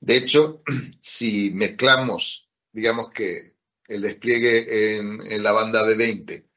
De 0.00 0.16
hecho, 0.16 0.64
si 1.00 1.52
mezclamos, 1.52 2.48
digamos 2.72 3.12
que 3.12 3.58
el 3.86 4.02
despliegue 4.02 4.96
en, 4.96 5.40
la 5.40 5.52
banda 5.52 5.86
B20 5.86 6.48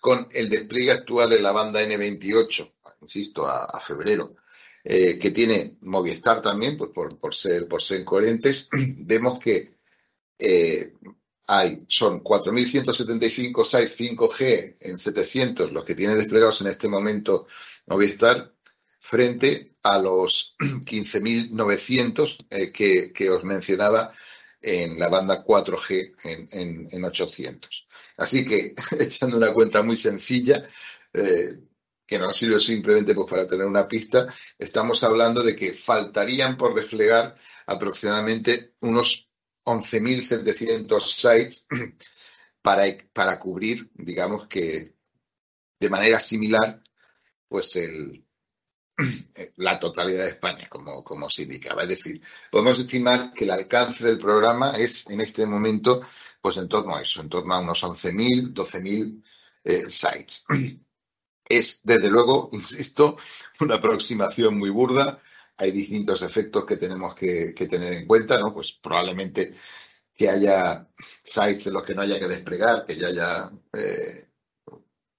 con 0.00 0.28
el 0.32 0.48
despliegue 0.48 0.92
actual 0.92 1.34
en 1.34 1.42
la 1.42 1.52
banda 1.52 1.82
N28, 1.82 2.72
insisto, 3.02 3.46
a 3.46 3.78
febrero, 3.80 4.34
eh, 4.90 5.18
que 5.18 5.32
tiene 5.32 5.76
Movistar 5.82 6.40
también, 6.40 6.78
pues 6.78 6.90
por, 6.94 7.18
por, 7.18 7.34
ser, 7.34 7.68
por 7.68 7.82
ser 7.82 8.04
coherentes, 8.04 8.70
vemos 8.72 9.38
que 9.38 9.74
eh, 10.38 10.94
hay, 11.46 11.84
son 11.86 12.24
4.175 12.24 13.64
sites 13.66 14.00
5G 14.00 14.76
en 14.80 14.96
700 14.96 15.72
los 15.72 15.84
que 15.84 15.94
tiene 15.94 16.14
desplegados 16.14 16.62
en 16.62 16.68
este 16.68 16.88
momento 16.88 17.46
Movistar 17.86 18.54
frente 18.98 19.74
a 19.82 19.98
los 19.98 20.54
15.900 20.58 22.46
eh, 22.48 22.72
que, 22.72 23.12
que, 23.12 23.28
os 23.28 23.44
mencionaba 23.44 24.14
en 24.62 24.98
la 24.98 25.10
banda 25.10 25.44
4G 25.44 26.14
en, 26.24 26.48
en, 26.50 26.88
en 26.90 27.04
800. 27.04 27.86
Así 28.16 28.46
que, 28.46 28.74
echando 28.98 29.36
una 29.36 29.52
cuenta 29.52 29.82
muy 29.82 29.96
sencilla, 29.96 30.66
eh, 31.12 31.58
que 32.08 32.18
nos 32.18 32.38
sirve 32.38 32.58
simplemente 32.58 33.14
pues, 33.14 33.28
para 33.28 33.46
tener 33.46 33.66
una 33.66 33.86
pista, 33.86 34.34
estamos 34.58 35.04
hablando 35.04 35.42
de 35.42 35.54
que 35.54 35.74
faltarían 35.74 36.56
por 36.56 36.74
desplegar 36.74 37.34
aproximadamente 37.66 38.74
unos 38.80 39.28
11.700 39.64 41.00
sites 41.02 41.66
para, 42.62 42.84
para 43.12 43.38
cubrir, 43.38 43.90
digamos 43.94 44.46
que 44.46 44.96
de 45.78 45.90
manera 45.90 46.18
similar, 46.18 46.82
pues 47.46 47.76
el, 47.76 48.24
la 49.56 49.78
totalidad 49.78 50.24
de 50.24 50.30
España, 50.30 50.66
como, 50.66 51.04
como 51.04 51.28
se 51.28 51.42
indicaba. 51.42 51.82
Es 51.82 51.90
decir, 51.90 52.22
podemos 52.50 52.78
estimar 52.78 53.34
que 53.34 53.44
el 53.44 53.50
alcance 53.50 54.02
del 54.06 54.18
programa 54.18 54.78
es 54.78 55.06
en 55.10 55.20
este 55.20 55.44
momento, 55.44 56.00
pues 56.40 56.56
en 56.56 56.68
torno 56.68 56.96
a 56.96 57.02
eso, 57.02 57.20
en 57.20 57.28
torno 57.28 57.52
a 57.52 57.60
unos 57.60 57.84
11.000, 57.84 58.54
12.000 58.54 59.22
eh, 59.64 59.90
sites. 59.90 60.46
Es, 61.48 61.80
desde 61.82 62.10
luego, 62.10 62.50
insisto, 62.52 63.16
una 63.60 63.76
aproximación 63.76 64.58
muy 64.58 64.70
burda. 64.70 65.22
Hay 65.56 65.72
distintos 65.72 66.22
efectos 66.22 66.66
que 66.66 66.76
tenemos 66.76 67.14
que, 67.14 67.52
tener 67.68 67.92
en 67.92 68.06
cuenta, 68.06 68.38
¿no? 68.38 68.54
Pues 68.54 68.72
probablemente 68.72 69.54
que 70.14 70.28
haya 70.28 70.88
sites 71.22 71.66
en 71.68 71.74
los 71.74 71.82
que 71.84 71.94
no 71.94 72.02
haya 72.02 72.18
que 72.18 72.28
desplegar, 72.28 72.84
que 72.86 72.96
ya 72.96 73.08
haya 73.08 73.50
eh, 73.72 74.28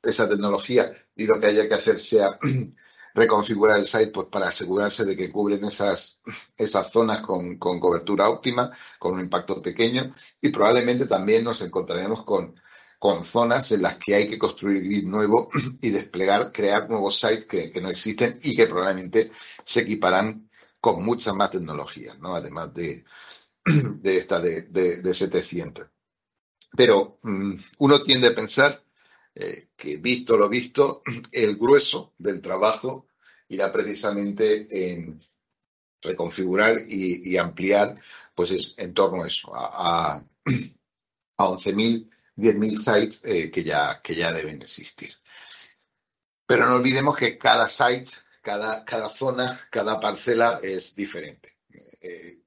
esa 0.03 0.27
tecnología 0.29 0.91
y 1.15 1.25
lo 1.25 1.39
que 1.39 1.47
haya 1.47 1.67
que 1.67 1.75
hacer 1.75 1.99
sea 1.99 2.37
reconfigurar 3.15 3.79
el 3.79 3.87
site 3.87 4.11
pues, 4.11 4.27
para 4.27 4.49
asegurarse 4.49 5.05
de 5.05 5.15
que 5.15 5.31
cubren 5.31 5.63
esas, 5.65 6.21
esas 6.57 6.91
zonas 6.91 7.21
con, 7.21 7.57
con, 7.57 7.79
cobertura 7.79 8.29
óptima, 8.29 8.71
con 8.97 9.13
un 9.13 9.21
impacto 9.21 9.61
pequeño 9.61 10.13
y 10.41 10.49
probablemente 10.49 11.05
también 11.05 11.43
nos 11.43 11.61
encontraremos 11.61 12.23
con, 12.23 12.55
con 12.99 13.23
zonas 13.23 13.71
en 13.71 13.81
las 13.81 13.95
que 13.95 14.13
hay 14.13 14.29
que 14.29 14.37
construir 14.37 14.83
grid 14.83 15.05
nuevo 15.05 15.49
y 15.81 15.89
desplegar, 15.89 16.51
crear 16.51 16.89
nuevos 16.89 17.17
sites 17.19 17.45
que, 17.45 17.81
no 17.81 17.89
existen 17.89 18.39
y 18.43 18.55
que 18.55 18.67
probablemente 18.67 19.31
se 19.63 19.81
equiparán 19.81 20.49
con 20.81 21.03
muchas 21.03 21.33
más 21.33 21.51
tecnologías, 21.51 22.19
¿no? 22.19 22.35
Además 22.35 22.73
de, 22.73 23.05
de 23.65 24.17
esta 24.17 24.39
de, 24.39 24.63
de, 24.63 25.01
de 25.01 25.13
700. 25.13 25.87
Pero 26.75 27.17
um, 27.23 27.57
uno 27.79 28.01
tiende 28.01 28.27
a 28.27 28.35
pensar 28.35 28.83
eh, 29.33 29.69
que 29.77 29.97
visto 29.97 30.35
lo 30.35 30.49
visto, 30.49 31.01
el 31.31 31.55
grueso 31.55 32.13
del 32.17 32.41
trabajo 32.41 33.07
irá 33.47 33.71
precisamente 33.71 34.67
en 34.91 35.19
reconfigurar 36.01 36.77
y, 36.87 37.35
ampliar, 37.37 37.95
pues 38.35 38.51
es 38.51 38.75
en 38.77 38.93
torno 38.93 39.23
a 39.23 39.27
eso, 39.27 39.53
a, 39.53 40.15
a, 40.15 40.25
a 41.37 41.45
11.000, 41.45 42.09
10.000 42.39 42.77
sites 42.77 43.21
eh, 43.23 43.51
que, 43.51 43.63
ya, 43.63 44.01
que 44.01 44.15
ya 44.15 44.31
deben 44.31 44.61
existir. 44.61 45.13
Pero 46.45 46.65
no 46.65 46.75
olvidemos 46.75 47.15
que 47.15 47.37
cada 47.37 47.67
site, 47.67 48.11
cada, 48.41 48.83
cada 48.85 49.09
zona, 49.09 49.59
cada 49.69 49.99
parcela 49.99 50.59
es 50.63 50.95
diferente. 50.95 51.57
Eh, 52.01 52.39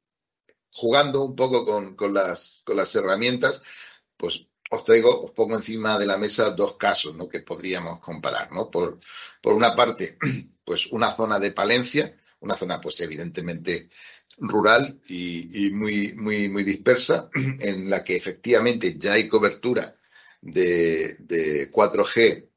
jugando 0.72 1.22
un 1.22 1.36
poco 1.36 1.64
con, 1.64 1.94
con, 1.94 2.14
las, 2.14 2.62
con 2.64 2.76
las 2.76 2.94
herramientas, 2.94 3.62
pues 4.16 4.46
os 4.70 4.84
traigo, 4.84 5.24
os 5.24 5.32
pongo 5.32 5.54
encima 5.54 5.98
de 5.98 6.06
la 6.06 6.16
mesa 6.16 6.50
dos 6.50 6.76
casos 6.76 7.14
¿no? 7.14 7.28
que 7.28 7.40
podríamos 7.40 8.00
comparar. 8.00 8.50
¿no? 8.50 8.70
Por, 8.70 8.98
por 9.42 9.52
una 9.52 9.76
parte, 9.76 10.18
pues 10.64 10.86
una 10.86 11.10
zona 11.10 11.38
de 11.38 11.52
Palencia, 11.52 12.16
una 12.40 12.56
zona 12.56 12.80
pues 12.80 12.98
evidentemente 13.00 13.88
rural 14.38 15.00
y, 15.08 15.70
muy, 15.72 16.12
muy, 16.14 16.48
muy 16.48 16.64
dispersa, 16.64 17.28
en 17.60 17.88
la 17.90 18.02
que 18.04 18.16
efectivamente 18.16 18.96
ya 18.98 19.14
hay 19.14 19.28
cobertura 19.28 19.96
de, 20.40 21.16
de 21.18 21.70
4G 21.70 22.48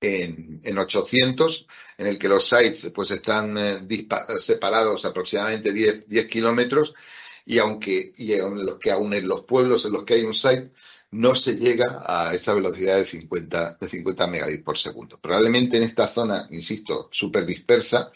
en, 0.00 0.60
en, 0.64 0.78
800, 0.78 1.66
en 1.98 2.06
el 2.06 2.18
que 2.18 2.28
los 2.28 2.48
sites 2.48 2.90
pues 2.94 3.10
están 3.12 3.56
eh, 3.56 4.06
separados 4.40 5.04
aproximadamente 5.04 5.72
10, 5.72 6.08
10 6.08 6.26
kilómetros 6.26 6.94
y 7.44 7.58
aunque 7.58 8.12
y 8.16 8.32
en 8.32 8.64
los 8.64 8.78
que 8.78 8.90
aún 8.90 9.14
en 9.14 9.26
los 9.26 9.44
pueblos 9.44 9.84
en 9.84 9.92
los 9.92 10.04
que 10.04 10.14
hay 10.14 10.22
un 10.22 10.34
site 10.34 10.70
no 11.12 11.34
se 11.34 11.56
llega 11.56 12.02
a 12.06 12.34
esa 12.34 12.54
velocidad 12.54 12.96
de 12.96 13.06
50, 13.06 13.76
de 13.80 13.86
50 13.86 14.26
megabits 14.28 14.62
por 14.62 14.78
segundo. 14.78 15.20
Probablemente 15.20 15.76
en 15.76 15.82
esta 15.82 16.06
zona, 16.06 16.48
insisto, 16.50 17.08
súper 17.12 17.44
dispersa, 17.44 18.10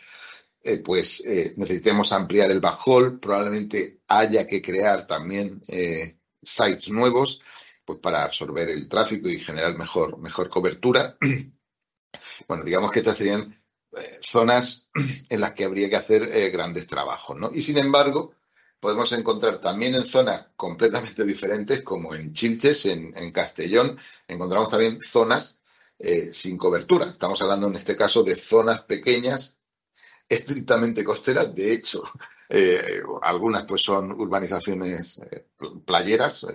eh, 0.67 0.79
pues 0.79 1.23
eh, 1.25 1.55
necesitemos 1.57 2.13
ampliar 2.13 2.51
el 2.51 2.61
backhaul, 2.61 3.21
probablemente 3.21 4.01
haya 4.09 4.47
que 4.47 4.61
crear 4.61 5.07
también 5.07 5.63
eh, 5.69 6.19
sites 6.43 6.89
nuevos 6.89 7.41
pues 7.85 8.01
para 8.01 8.25
absorber 8.25 8.69
el 8.69 8.89
tráfico 8.89 9.29
y 9.29 9.39
generar 9.39 9.79
mejor, 9.79 10.19
mejor 10.19 10.49
cobertura. 10.49 11.17
Bueno, 12.49 12.65
digamos 12.65 12.91
que 12.91 13.01
estas 13.01 13.19
serían 13.19 13.63
eh, 13.95 14.19
zonas 14.23 14.89
en 15.29 15.39
las 15.39 15.53
que 15.53 15.65
habría 15.65 15.91
que 15.91 15.97
hacer 15.97 16.51
grandes 16.51 16.87
trabajos, 16.87 17.37
¿no? 17.37 17.51
Y 17.53 17.61
sin 17.61 17.77
embargo, 17.77 18.33
podemos 18.81 19.13
encontrar 19.13 19.59
también 19.59 19.95
en 19.95 20.05
zonas 20.05 20.47
completamente 20.57 21.25
diferentes, 21.27 21.83
como 21.83 22.15
en 22.15 22.33
Chilches, 22.33 22.87
en, 22.87 23.33
Castellón, 23.33 23.99
encontramos 24.27 24.71
también 24.71 24.99
zonas 25.03 25.61
sin 26.33 26.57
cobertura. 26.57 27.07
Estamos 27.11 27.41
hablando 27.43 27.69
en 27.69 27.77
este 27.77 27.97
caso 27.97 28.23
de 28.23 28.35
zonas 28.35 28.81
pequeñas, 28.83 29.56
estrictamente 30.29 31.05
costeras. 31.05 31.55
De 31.55 31.73
hecho, 31.73 32.03
algunas 33.23 33.65
pues 33.65 33.83
son 33.83 34.13
urbanizaciones 34.13 35.21
playeras, 35.85 36.47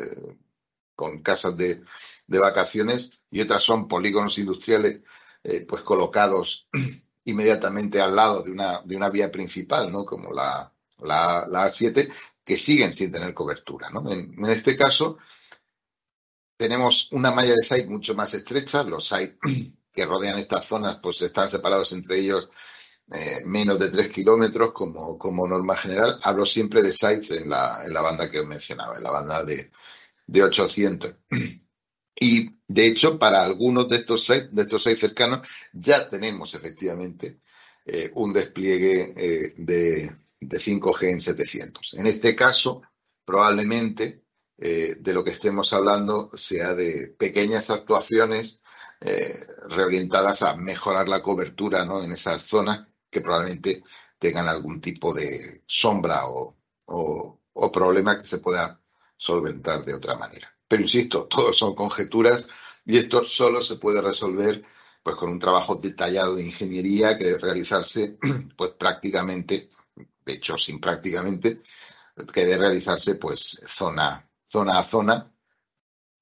con 0.95 1.21
casas 1.21 1.57
de, 1.57 1.83
de, 2.27 2.39
vacaciones, 2.39 3.19
y 3.31 3.41
otras 3.41 3.63
son 3.63 3.87
polígonos 3.87 4.37
industriales 4.37 5.01
eh, 5.43 5.65
pues 5.67 5.81
colocados 5.81 6.67
inmediatamente 7.25 7.99
al 7.99 8.15
lado 8.15 8.43
de 8.43 8.51
una, 8.51 8.81
de 8.83 8.95
una 8.95 9.09
vía 9.09 9.31
principal, 9.31 9.91
¿no? 9.91 10.05
Como 10.05 10.31
la, 10.31 10.71
la, 10.99 11.47
A7, 11.47 12.11
que 12.43 12.57
siguen 12.57 12.93
sin 12.93 13.11
tener 13.11 13.33
cobertura, 13.33 13.89
¿no? 13.89 14.11
En, 14.11 14.35
este 14.45 14.77
caso, 14.77 15.17
tenemos 16.57 17.07
una 17.11 17.31
malla 17.31 17.55
de 17.55 17.63
site 17.63 17.87
mucho 17.87 18.13
más 18.13 18.33
estrecha. 18.35 18.83
Los 18.83 19.07
sites 19.07 19.37
que 19.91 20.05
rodean 20.05 20.37
estas 20.37 20.65
zonas, 20.65 20.99
pues 21.01 21.21
están 21.23 21.49
separados 21.49 21.91
entre 21.93 22.19
ellos 22.19 22.49
eh, 23.13 23.41
menos 23.45 23.77
de 23.77 23.89
3 23.89 24.07
kilómetros 24.07 24.71
como, 24.71 25.17
como 25.17 25.45
norma 25.45 25.75
general. 25.75 26.17
Hablo 26.23 26.45
siempre 26.45 26.81
de 26.81 26.93
sites 26.93 27.31
en 27.31 27.49
la, 27.49 27.83
en 27.85 27.93
la 27.93 27.99
banda 27.99 28.31
que 28.31 28.39
os 28.39 28.47
mencionaba, 28.47 28.95
en 28.95 29.03
la 29.03 29.11
banda 29.11 29.43
de, 29.43 29.69
de 30.27 30.43
800. 30.43 31.15
Y 32.15 32.49
de 32.67 32.85
hecho, 32.85 33.19
para 33.19 33.43
algunos 33.43 33.89
de 33.89 33.97
estos 33.97 34.25
seis, 34.25 34.43
de 34.51 34.61
estos 34.61 34.83
seis 34.83 34.99
cercanos, 34.99 35.45
ya 35.73 36.07
tenemos 36.07 36.53
efectivamente 36.53 37.39
eh, 37.83 38.11
un 38.13 38.31
despliegue 38.31 39.13
eh, 39.17 39.53
de, 39.57 40.11
5G 40.39 41.09
en 41.09 41.21
700. 41.21 41.95
En 41.95 42.07
este 42.07 42.35
caso, 42.35 42.81
probablemente 43.25 44.21
de 44.57 45.13
lo 45.13 45.23
que 45.23 45.31
estemos 45.31 45.73
hablando 45.73 46.29
sea 46.35 46.75
de 46.75 47.07
pequeñas 47.07 47.71
actuaciones 47.71 48.61
reorientadas 49.69 50.43
a 50.43 50.55
mejorar 50.55 51.09
la 51.09 51.23
cobertura 51.23 51.83
¿no? 51.83 52.03
en 52.03 52.11
esas 52.11 52.43
zonas 52.43 52.85
que 53.11 53.21
probablemente 53.21 53.83
tengan 54.17 54.47
algún 54.47 54.81
tipo 54.81 55.13
de 55.13 55.61
sombra 55.67 56.27
o, 56.27 56.55
o 57.53 57.71
problema 57.71 58.17
que 58.17 58.27
se 58.27 58.39
pueda 58.39 58.79
solventar 59.17 59.85
de 59.85 59.93
otra 59.93 60.15
manera. 60.15 60.53
Pero 60.67 60.81
insisto, 60.83 61.25
todos 61.29 61.57
son 61.57 61.75
conjeturas 61.75 62.47
y 62.85 62.97
esto 62.97 63.23
solo 63.23 63.61
se 63.61 63.75
puede 63.75 64.01
resolver 64.01 64.63
pues 65.03 65.15
con 65.15 65.29
un 65.31 65.39
trabajo 65.39 65.75
detallado 65.75 66.35
de 66.35 66.45
ingeniería 66.45 67.17
que 67.17 67.25
debe 67.25 67.39
realizarse 67.39 68.17
pues 68.57 68.71
prácticamente, 68.71 69.69
de 70.25 70.33
hecho 70.33 70.57
sin 70.57 70.79
prácticamente, 70.79 71.61
que 72.33 72.41
debe 72.41 72.57
realizarse 72.57 73.15
pues 73.15 73.61
zona, 73.65 74.27
zona 74.47 74.79
a 74.79 74.83
zona, 74.83 75.31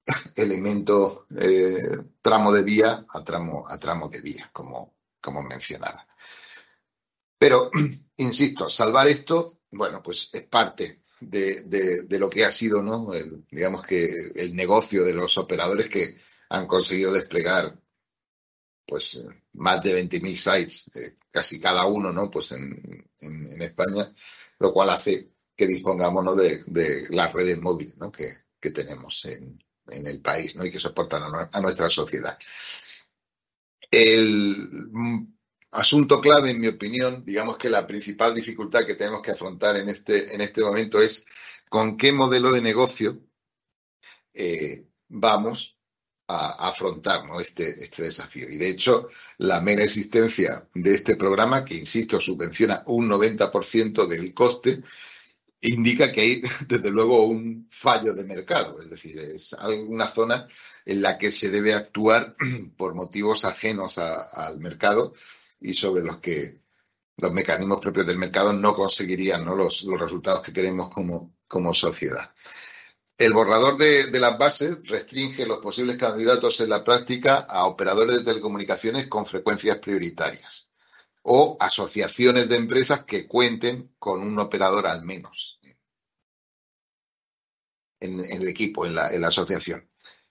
elemento, 0.34 1.26
eh, 1.38 1.98
tramo 2.22 2.52
de 2.52 2.62
vía 2.62 3.04
a 3.08 3.22
tramo, 3.22 3.66
a 3.68 3.78
tramo 3.78 4.08
de 4.08 4.20
vía, 4.20 4.50
como, 4.52 4.94
como 5.20 5.42
mencionaba. 5.42 6.06
Pero, 7.40 7.70
insisto, 8.18 8.68
salvar 8.68 9.08
esto, 9.08 9.60
bueno, 9.70 10.02
pues 10.02 10.28
es 10.30 10.44
parte 10.44 11.04
de, 11.20 12.06
lo 12.18 12.28
que 12.28 12.44
ha 12.44 12.52
sido, 12.52 12.82
¿no? 12.82 13.12
digamos 13.50 13.82
que 13.82 14.32
el 14.34 14.54
negocio 14.54 15.04
de 15.04 15.14
los 15.14 15.38
operadores 15.38 15.88
que 15.88 16.18
han 16.50 16.66
conseguido 16.66 17.12
desplegar 17.12 17.80
pues 18.86 19.22
más 19.54 19.82
de 19.82 20.04
20.000 20.04 20.34
sites, 20.34 20.90
eh, 20.96 21.14
casi 21.30 21.60
cada 21.60 21.86
uno, 21.86 22.12
¿no? 22.12 22.28
Pues 22.28 22.50
en, 22.52 23.06
España, 23.62 24.12
lo 24.58 24.72
cual 24.72 24.90
hace 24.90 25.30
que 25.56 25.66
dispongamos 25.66 26.36
de, 26.36 26.62
de, 26.66 27.06
las 27.10 27.32
redes 27.32 27.58
móviles, 27.60 27.96
¿no? 27.96 28.10
Que, 28.10 28.28
tenemos 28.74 29.24
en, 29.26 29.62
en, 29.88 30.06
el 30.06 30.20
país, 30.20 30.56
¿no? 30.56 30.64
Y 30.66 30.72
que 30.72 30.80
soportan 30.80 31.22
a, 31.22 31.50
a 31.52 31.60
nuestra 31.60 31.88
sociedad. 31.88 32.36
El 33.90 34.90
asunto 35.72 36.20
clave, 36.20 36.50
en 36.50 36.60
mi 36.60 36.68
opinión, 36.68 37.24
digamos 37.24 37.56
que 37.56 37.70
la 37.70 37.86
principal 37.86 38.34
dificultad 38.34 38.84
que 38.84 38.94
tenemos 38.94 39.22
que 39.22 39.32
afrontar 39.32 39.76
en 39.76 39.88
este, 39.88 40.34
en 40.34 40.40
este 40.40 40.62
momento 40.62 41.00
es 41.00 41.24
con 41.68 41.96
qué 41.96 42.12
modelo 42.12 42.50
de 42.50 42.60
negocio 42.60 43.20
eh, 44.34 44.86
vamos 45.08 45.76
a, 46.26 46.68
afrontar 46.68 47.22
este, 47.40 47.82
este 47.82 48.04
desafío. 48.04 48.48
Y 48.48 48.56
de 48.56 48.68
hecho, 48.68 49.08
la 49.38 49.60
mera 49.60 49.84
existencia 49.84 50.68
de 50.74 50.94
este 50.94 51.16
programa, 51.16 51.64
que 51.64 51.74
insisto, 51.74 52.20
subvenciona 52.20 52.82
un 52.86 53.08
90% 53.08 54.06
del 54.06 54.34
coste, 54.34 54.82
indica 55.60 56.10
que 56.10 56.20
hay, 56.20 56.42
desde 56.68 56.90
luego, 56.90 57.26
un 57.26 57.68
fallo 57.70 58.12
de 58.12 58.24
mercado. 58.24 58.80
Es 58.82 58.90
decir, 58.90 59.18
es 59.18 59.52
alguna 59.54 60.06
zona 60.08 60.48
en 60.84 61.02
la 61.02 61.18
que 61.18 61.30
se 61.30 61.50
debe 61.50 61.74
actuar 61.74 62.34
por 62.76 62.94
motivos 62.94 63.44
ajenos 63.44 63.98
al 63.98 64.58
mercado 64.58 65.14
y 65.60 65.74
sobre 65.74 66.02
los 66.02 66.18
que 66.18 66.60
los 67.16 67.32
mecanismos 67.32 67.80
propios 67.80 68.06
del 68.06 68.18
mercado 68.18 68.52
no 68.52 68.74
conseguirían 68.74 69.44
Los, 69.44 69.84
resultados 69.98 70.42
que 70.42 70.52
queremos 70.52 70.90
como, 70.90 71.34
como 71.46 71.74
sociedad. 71.74 72.32
El 73.18 73.34
borrador 73.34 73.76
de, 73.76 74.18
las 74.18 74.38
bases 74.38 74.78
restringe 74.88 75.46
los 75.46 75.58
posibles 75.58 75.98
candidatos 75.98 76.58
en 76.60 76.70
la 76.70 76.82
práctica 76.82 77.40
a 77.40 77.66
operadores 77.66 78.16
de 78.16 78.24
telecomunicaciones 78.24 79.08
con 79.08 79.26
frecuencias 79.26 79.76
prioritarias 79.76 80.70
o 81.22 81.58
asociaciones 81.60 82.48
de 82.48 82.56
empresas 82.56 83.04
que 83.04 83.26
cuenten 83.26 83.94
con 83.98 84.22
un 84.22 84.38
operador 84.38 84.86
al 84.86 85.04
menos 85.04 85.60
en, 88.00 88.20
el 88.24 88.48
equipo, 88.48 88.86
en 88.86 88.94
la 88.94 89.28
asociación. 89.28 89.89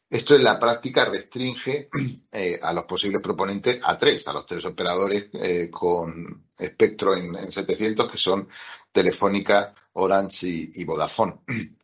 Esto 0.09 0.35
en 0.35 0.43
la 0.43 0.59
práctica 0.59 1.05
restringe 1.05 1.87
eh, 2.31 2.59
a 2.61 2.73
los 2.73 2.85
posibles 2.85 3.21
proponentes 3.21 3.79
a 3.83 3.95
tres, 3.95 4.27
a 4.27 4.33
los 4.33 4.45
tres 4.45 4.65
operadores 4.65 5.29
eh, 5.33 5.69
con 5.69 6.49
espectro 6.57 7.15
en, 7.15 7.51
700, 7.51 8.11
que 8.11 8.17
son 8.17 8.49
Telefónica, 8.91 9.71
Orange 9.93 10.47
y, 10.73 10.83
Vodafone. 10.83 11.41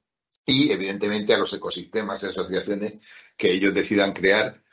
Y, 0.47 0.71
evidentemente, 0.71 1.33
a 1.33 1.39
los 1.39 1.51
ecosistemas 1.53 2.21
y 2.21 2.27
asociaciones 2.27 2.99
que 3.35 3.51
ellos 3.51 3.73
decidan 3.73 4.13
crear, 4.13 4.63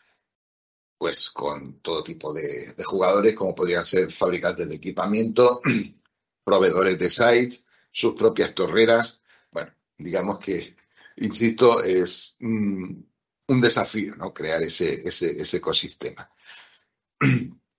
pues 0.99 1.31
con 1.31 1.81
todo 1.81 2.05
tipo 2.05 2.31
de, 2.35 2.75
jugadores, 2.85 3.33
como 3.33 3.55
podrían 3.55 3.83
ser 3.83 4.12
fabricantes 4.12 4.69
de 4.69 4.75
equipamiento, 4.75 5.62
proveedores 6.45 6.99
de 6.99 7.09
sites, 7.09 7.65
sus 7.91 8.12
propias 8.12 8.55
torreras. 8.55 9.23
Bueno, 9.51 9.73
digamos 9.97 10.38
que, 10.41 10.77
insisto, 11.17 11.83
es 11.83 12.37
un 13.49 13.61
desafío, 13.61 14.17
¿no? 14.17 14.33
Crear 14.33 14.63
ese, 14.63 15.07
ese, 15.07 15.57
ecosistema. 15.57 16.31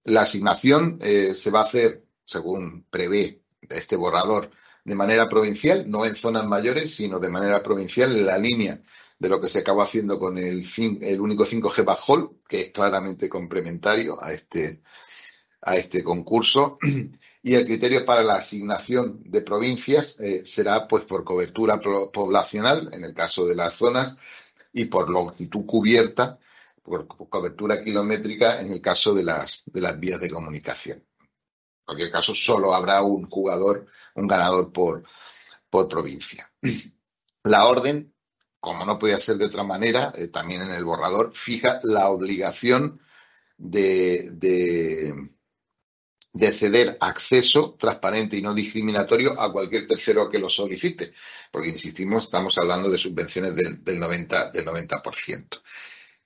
La 0.03 0.21
asignación 0.21 0.99
eh, 1.01 1.33
se 1.33 1.49
va 1.49 1.61
a 1.61 1.65
hacer, 1.65 2.05
según 2.25 2.85
prevé 2.89 3.41
este 3.69 3.95
borrador, 3.95 4.51
de 4.83 4.95
manera 4.95 5.29
provincial, 5.29 5.89
no 5.89 6.05
en 6.05 6.15
zonas 6.15 6.45
mayores, 6.45 6.93
sino 6.93 7.19
de 7.19 7.29
manera 7.29 7.63
provincial 7.63 8.11
en 8.11 8.25
la 8.25 8.37
línea 8.37 8.81
de 9.17 9.29
lo 9.29 9.39
que 9.39 9.47
se 9.47 9.59
acabó 9.59 9.81
haciendo 9.81 10.19
con 10.19 10.37
el, 10.37 10.65
el 11.01 11.21
único 11.21 11.45
5G 11.45 11.85
Bajol, 11.85 12.41
que 12.47 12.61
es 12.61 12.71
claramente 12.71 13.29
complementario 13.29 14.21
a 14.21 14.33
este, 14.33 14.81
a 15.61 15.77
este 15.77 16.03
concurso. 16.03 16.77
Y 17.45 17.55
el 17.55 17.65
criterio 17.65 18.05
para 18.05 18.23
la 18.23 18.35
asignación 18.35 19.21
de 19.25 19.41
provincias 19.41 20.17
eh, 20.21 20.43
será 20.45 20.87
pues 20.87 21.03
por 21.03 21.25
cobertura 21.25 21.81
poblacional, 21.81 22.89
en 22.93 23.03
el 23.03 23.13
caso 23.13 23.45
de 23.45 23.53
las 23.53 23.73
zonas, 23.73 24.15
y 24.73 24.85
por 24.85 25.09
longitud 25.09 25.65
cubierta, 25.65 26.39
por 26.81 27.07
cobertura 27.07 27.83
kilométrica 27.83 28.59
en 28.59 28.71
el 28.71 28.81
caso 28.81 29.13
de 29.13 29.23
las, 29.23 29.63
de 29.65 29.79
las 29.79 29.97
vías 29.99 30.19
de 30.19 30.29
comunicación. 30.29 30.97
En 30.97 31.85
cualquier 31.85 32.11
caso, 32.11 32.35
solo 32.35 32.73
habrá 32.73 33.01
un 33.01 33.29
jugador, 33.29 33.87
un 34.15 34.27
ganador 34.27 34.71
por, 34.73 35.03
por 35.69 35.87
provincia. 35.87 36.51
La 37.43 37.65
orden, 37.65 38.13
como 38.59 38.85
no 38.85 38.97
podía 38.97 39.17
ser 39.17 39.37
de 39.37 39.45
otra 39.45 39.63
manera, 39.63 40.13
eh, 40.15 40.27
también 40.27 40.61
en 40.61 40.71
el 40.71 40.85
borrador, 40.85 41.33
fija 41.33 41.79
la 41.83 42.09
obligación 42.09 43.01
de, 43.57 44.29
de 44.31 45.13
ceder 46.51 46.97
acceso 46.99 47.75
transparente 47.77 48.37
y 48.37 48.41
no 48.41 48.53
discriminatorio 48.53 49.39
a 49.39 49.51
cualquier 49.51 49.87
tercero 49.87 50.29
que 50.29 50.39
lo 50.39 50.49
solicite, 50.49 51.13
porque 51.51 51.69
insistimos, 51.69 52.23
estamos 52.23 52.57
hablando 52.57 52.89
de 52.89 52.97
subvenciones 52.97 53.55
del, 53.55 53.83
del 53.83 53.99
90%. 54.01 54.51
Del 54.51 54.65
90%. 54.65 55.61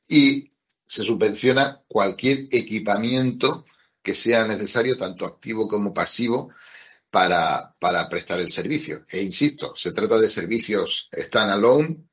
Y 0.07 0.49
se 0.85 1.03
subvenciona 1.03 1.83
cualquier 1.87 2.47
equipamiento 2.51 3.65
que 4.01 4.15
sea 4.15 4.47
necesario, 4.47 4.95
tanto 4.95 5.25
activo 5.25 5.67
como 5.67 5.93
pasivo, 5.93 6.49
para, 7.09 7.75
para 7.79 8.07
prestar 8.07 8.39
el 8.39 8.51
servicio. 8.51 9.05
E 9.09 9.21
insisto, 9.21 9.73
se 9.75 9.91
trata 9.91 10.17
de 10.17 10.29
servicios 10.29 11.09
standalone, 11.13 12.07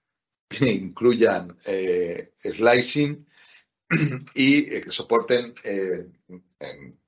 que 0.48 0.70
incluyan 0.70 1.56
eh, 1.64 2.32
slicing 2.42 3.26
y 4.34 4.62
que 4.80 4.90
soporten 4.90 5.54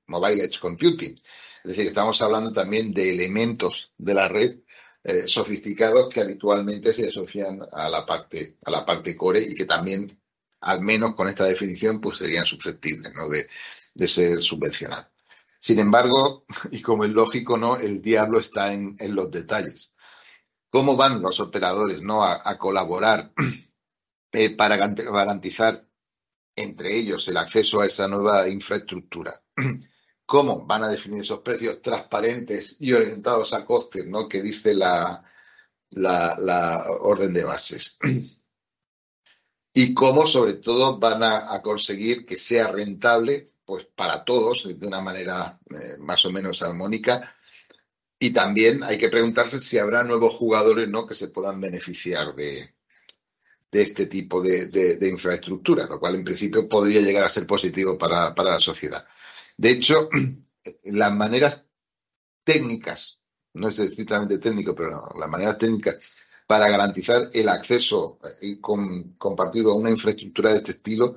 mobile 0.07 0.43
edge 0.43 0.59
computing. 0.59 1.15
Es 1.63 1.69
decir, 1.69 1.87
estamos 1.87 2.21
hablando 2.21 2.51
también 2.51 2.93
de 2.93 3.11
elementos 3.11 3.93
de 3.97 4.13
la 4.13 4.27
red 4.27 4.59
sofisticados 5.25 6.09
que 6.09 6.19
habitualmente 6.19 6.91
se 6.91 7.07
asocian 7.07 7.61
a 7.71 7.87
la 7.87 8.05
parte 8.05 8.57
a 8.65 8.71
la 8.71 8.85
parte 8.85 9.15
core 9.15 9.39
y 9.39 9.55
que 9.55 9.63
también 9.63 10.19
al 10.59 10.81
menos 10.81 11.15
con 11.15 11.29
esta 11.29 11.45
definición 11.45 12.01
pues 12.01 12.17
serían 12.17 12.45
susceptibles 12.45 13.13
¿no? 13.13 13.29
de, 13.29 13.47
de 13.93 14.07
ser 14.07 14.41
subvencionados. 14.41 15.07
Sin 15.59 15.79
embargo, 15.79 16.45
y 16.71 16.81
como 16.81 17.03
es 17.03 17.11
lógico, 17.11 17.57
¿no? 17.57 17.77
El 17.77 18.01
diablo 18.01 18.39
está 18.39 18.73
en, 18.73 18.97
los 18.99 19.31
detalles. 19.31 19.93
¿Cómo 20.69 20.95
van 20.95 21.21
los 21.21 21.39
operadores 21.39 22.01
¿no? 22.01 22.23
a, 22.23 22.57
colaborar 22.57 23.33
eh, 24.31 24.55
para 24.55 24.77
garantizar 24.77 25.87
entre 26.55 26.95
ellos 26.95 27.27
el 27.27 27.37
acceso 27.37 27.81
a 27.81 27.85
esa 27.85 28.07
nueva 28.07 28.47
infraestructura? 28.47 29.41
¿Cómo 30.27 30.63
van 30.67 30.83
a 30.83 30.89
definir 30.89 31.21
esos 31.21 31.39
precios 31.39 31.81
transparentes 31.81 32.75
y 32.79 32.93
orientados 32.93 33.53
a 33.53 33.65
costes, 33.65 34.05
¿no? 34.05 34.27
que 34.27 34.43
dice 34.43 34.75
la, 34.75 35.23
la, 35.89 36.85
orden 37.01 37.33
de 37.33 37.43
bases? 37.43 37.97
Y 39.73 39.93
cómo, 39.93 40.25
sobre 40.25 40.53
todo, 40.53 40.97
van 40.97 41.21
a 41.21 41.61
conseguir 41.61 42.25
que 42.25 42.35
sea 42.35 42.71
rentable 42.71 43.51
pues 43.67 43.83
para 43.83 44.23
todos 44.23 44.79
de 44.79 44.87
una 44.87 45.01
manera 45.01 45.59
eh, 45.69 45.97
más 45.99 46.23
o 46.25 46.31
menos 46.31 46.61
armónica. 46.61 47.35
Y 48.17 48.31
también 48.31 48.81
hay 48.81 48.97
que 48.97 49.09
preguntarse 49.09 49.59
si 49.59 49.77
habrá 49.77 50.05
nuevos 50.05 50.33
jugadores 50.35 50.87
¿no? 50.87 51.05
que 51.05 51.13
se 51.13 51.27
puedan 51.27 51.59
beneficiar 51.59 52.33
de, 52.33 52.73
este 53.69 54.05
tipo 54.05 54.41
de, 54.41 54.97
infraestructura, 55.01 55.85
lo 55.85 55.99
cual 55.99 56.15
en 56.15 56.23
principio 56.23 56.67
podría 56.67 57.01
llegar 57.01 57.25
a 57.25 57.29
ser 57.29 57.45
positivo 57.45 57.97
para, 57.97 58.33
la 58.33 58.61
sociedad. 58.61 59.05
De 59.57 59.71
hecho, 59.71 60.09
las 60.85 61.13
maneras 61.13 61.65
técnicas, 62.43 63.19
no 63.53 63.69
es 63.69 63.79
estrictamente 63.79 64.37
técnico, 64.37 64.75
pero 64.75 65.11
las 65.19 65.29
maneras 65.29 65.57
técnicas 65.57 65.97
para 66.45 66.69
garantizar 66.69 67.29
el 67.33 67.49
acceso 67.49 68.19
eh, 68.41 68.59
compartido 68.61 69.71
a 69.71 69.75
una 69.75 69.89
infraestructura 69.89 70.51
de 70.51 70.57
este 70.57 70.71
estilo 70.71 71.15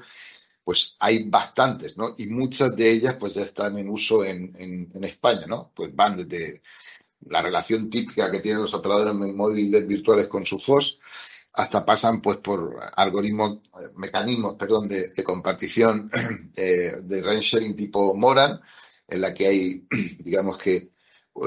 pues 0.64 0.96
hay 1.00 1.24
bastantes, 1.24 1.96
¿no? 1.96 2.14
Y 2.18 2.26
muchas 2.26 2.76
de 2.76 2.90
ellas 2.90 3.16
pues 3.18 3.34
ya 3.34 3.42
están 3.42 3.78
en 3.78 3.88
uso 3.88 4.24
en, 4.24 4.54
en, 4.56 5.04
España, 5.04 5.46
¿no? 5.46 5.72
Pues 5.74 5.94
van 5.96 6.16
desde 6.16 6.62
la 7.26 7.42
relación 7.42 7.90
típica 7.90 8.30
que 8.30 8.40
tienen 8.40 8.62
los 8.62 8.74
operadores 8.74 9.14
móviles 9.14 9.86
virtuales 9.86 10.26
con 10.28 10.46
su 10.46 10.58
FOS, 10.58 10.98
hasta 11.52 11.84
pasan 11.84 12.20
pues 12.20 12.38
por 12.38 12.78
algoritmos, 12.96 13.58
mecanismos, 13.96 14.56
perdón, 14.56 14.88
de, 14.88 15.12
compartición 15.24 16.10
eh, 16.56 16.96
de 17.02 17.22
range 17.22 17.42
sharing 17.42 17.76
tipo 17.76 18.14
Moran, 18.14 18.60
en 19.08 19.20
la 19.20 19.34
que 19.34 19.46
hay, 19.46 19.86
digamos 20.18 20.58
que 20.58 20.92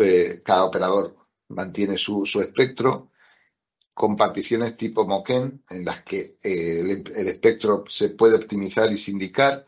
eh, 0.02 0.42
cada 0.44 0.66
operador 0.66 1.16
mantiene 1.50 1.98
su, 1.98 2.26
su 2.26 2.42
espectro, 2.42 3.12
comparticiones 3.94 4.76
tipo 4.76 5.06
Moken, 5.06 5.63
en 5.70 5.86
las 5.86 6.04
que 6.04 6.38
eh, 6.44 6.80
el, 6.80 7.28
espectro 7.28 7.86
se 7.88 8.10
puede 8.10 8.36
optimizar 8.36 8.92
y 8.92 8.98
sindicar, 8.98 9.66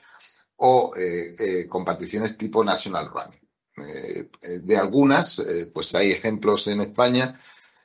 o 0.58 0.94
eh, 0.96 1.36
eh, 1.38 1.68
comparticiones 1.68 2.38
tipo 2.38 2.64
National 2.64 3.10
Running. 3.10 4.30
de 4.66 4.78
algunas, 4.78 5.42
pues 5.74 5.94
hay 5.96 6.12
ejemplos 6.12 6.68
en 6.68 6.80
España 6.80 7.40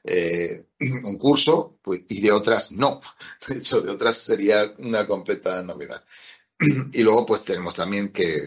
en 0.79 1.19
curso 1.19 1.79
pues, 1.83 2.03
y 2.09 2.21
de 2.21 2.33
otras 2.33 2.73
no. 2.73 3.01
De 3.49 3.59
hecho, 3.59 3.81
de 3.81 3.91
otras 3.91 4.17
sería 4.19 4.75
una 4.79 5.07
completa 5.07 5.63
novedad. 5.63 6.05
Y 6.93 7.03
luego, 7.03 7.27
pues 7.27 7.45
tenemos 7.45 7.75
también 7.75 8.11
que 8.11 8.39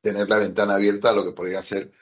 tener 0.00 0.28
la 0.28 0.38
ventana 0.38 0.74
abierta 0.74 1.10
a 1.10 1.14
lo 1.14 1.24
que 1.24 1.32
podría 1.32 1.62
ser 1.62 1.92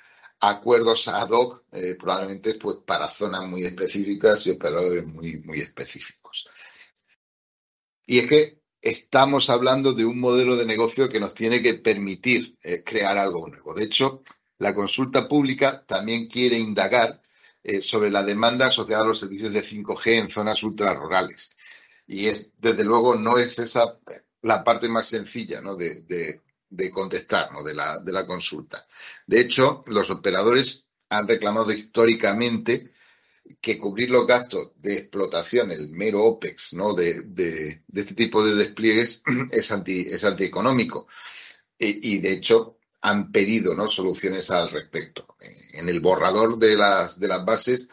acuerdos 0.40 1.06
ad 1.06 1.30
hoc, 1.30 1.64
eh, 1.70 1.94
probablemente 1.98 2.54
pues 2.54 2.78
para 2.84 3.08
zonas 3.08 3.46
muy 3.46 3.64
específicas 3.64 4.44
y 4.46 4.50
operadores 4.50 5.06
muy, 5.06 5.38
muy 5.44 5.60
específicos. 5.60 6.46
Y 8.04 8.18
es 8.18 8.26
que 8.26 8.62
estamos 8.80 9.48
hablando 9.50 9.92
de 9.92 10.04
un 10.04 10.18
modelo 10.18 10.56
de 10.56 10.66
negocio 10.66 11.08
que 11.08 11.20
nos 11.20 11.32
tiene 11.32 11.62
que 11.62 11.74
permitir 11.74 12.58
eh, 12.64 12.82
crear 12.84 13.16
algo 13.18 13.46
nuevo. 13.46 13.72
De 13.72 13.84
hecho, 13.84 14.24
la 14.58 14.74
consulta 14.74 15.28
pública 15.28 15.84
también 15.86 16.26
quiere 16.26 16.58
indagar 16.58 17.21
eh, 17.62 17.82
sobre 17.82 18.10
la 18.10 18.22
demanda 18.22 18.66
asociada 18.66 19.02
a 19.02 19.06
los 19.06 19.18
servicios 19.18 19.52
de 19.52 19.62
5G 19.62 20.18
en 20.18 20.28
zonas 20.28 20.62
ultrarurales. 20.62 21.56
Y 22.06 22.26
es, 22.26 22.50
desde 22.58 22.84
luego 22.84 23.14
no 23.14 23.38
es 23.38 23.58
esa 23.58 23.98
la 24.42 24.64
parte 24.64 24.88
más 24.88 25.06
sencilla 25.06 25.60
¿no? 25.60 25.76
de, 25.76 26.02
de 26.72 26.90
contestar, 26.90 27.52
¿no? 27.52 27.62
de, 27.62 27.74
la, 27.74 27.98
de 27.98 28.12
la 28.12 28.26
consulta. 28.26 28.86
De 29.26 29.40
hecho, 29.40 29.82
los 29.86 30.10
operadores 30.10 30.86
han 31.10 31.28
reclamado 31.28 31.70
históricamente 31.72 32.90
que 33.60 33.78
cubrir 33.78 34.10
los 34.10 34.26
gastos 34.26 34.72
de 34.76 34.94
explotación, 34.94 35.70
el 35.70 35.90
mero 35.90 36.24
OPEX, 36.24 36.72
¿no? 36.72 36.94
de, 36.94 37.20
de, 37.22 37.82
este 37.94 38.14
tipo 38.14 38.44
de 38.44 38.54
despliegues 38.54 39.22
es, 39.52 39.70
anti, 39.70 40.00
es 40.00 40.24
antieconómico. 40.24 41.06
Y, 41.78 42.14
y, 42.14 42.18
de 42.18 42.32
hecho, 42.32 42.78
han 43.02 43.32
pedido 43.32 43.74
¿no? 43.74 43.90
soluciones 43.90 44.50
al 44.50 44.70
respecto. 44.70 45.36
En 45.72 45.88
el 45.88 46.00
borrador 46.00 46.58
de 46.58 46.76
las, 46.76 47.18
de 47.18 47.28
las 47.28 47.44
bases 47.44 47.88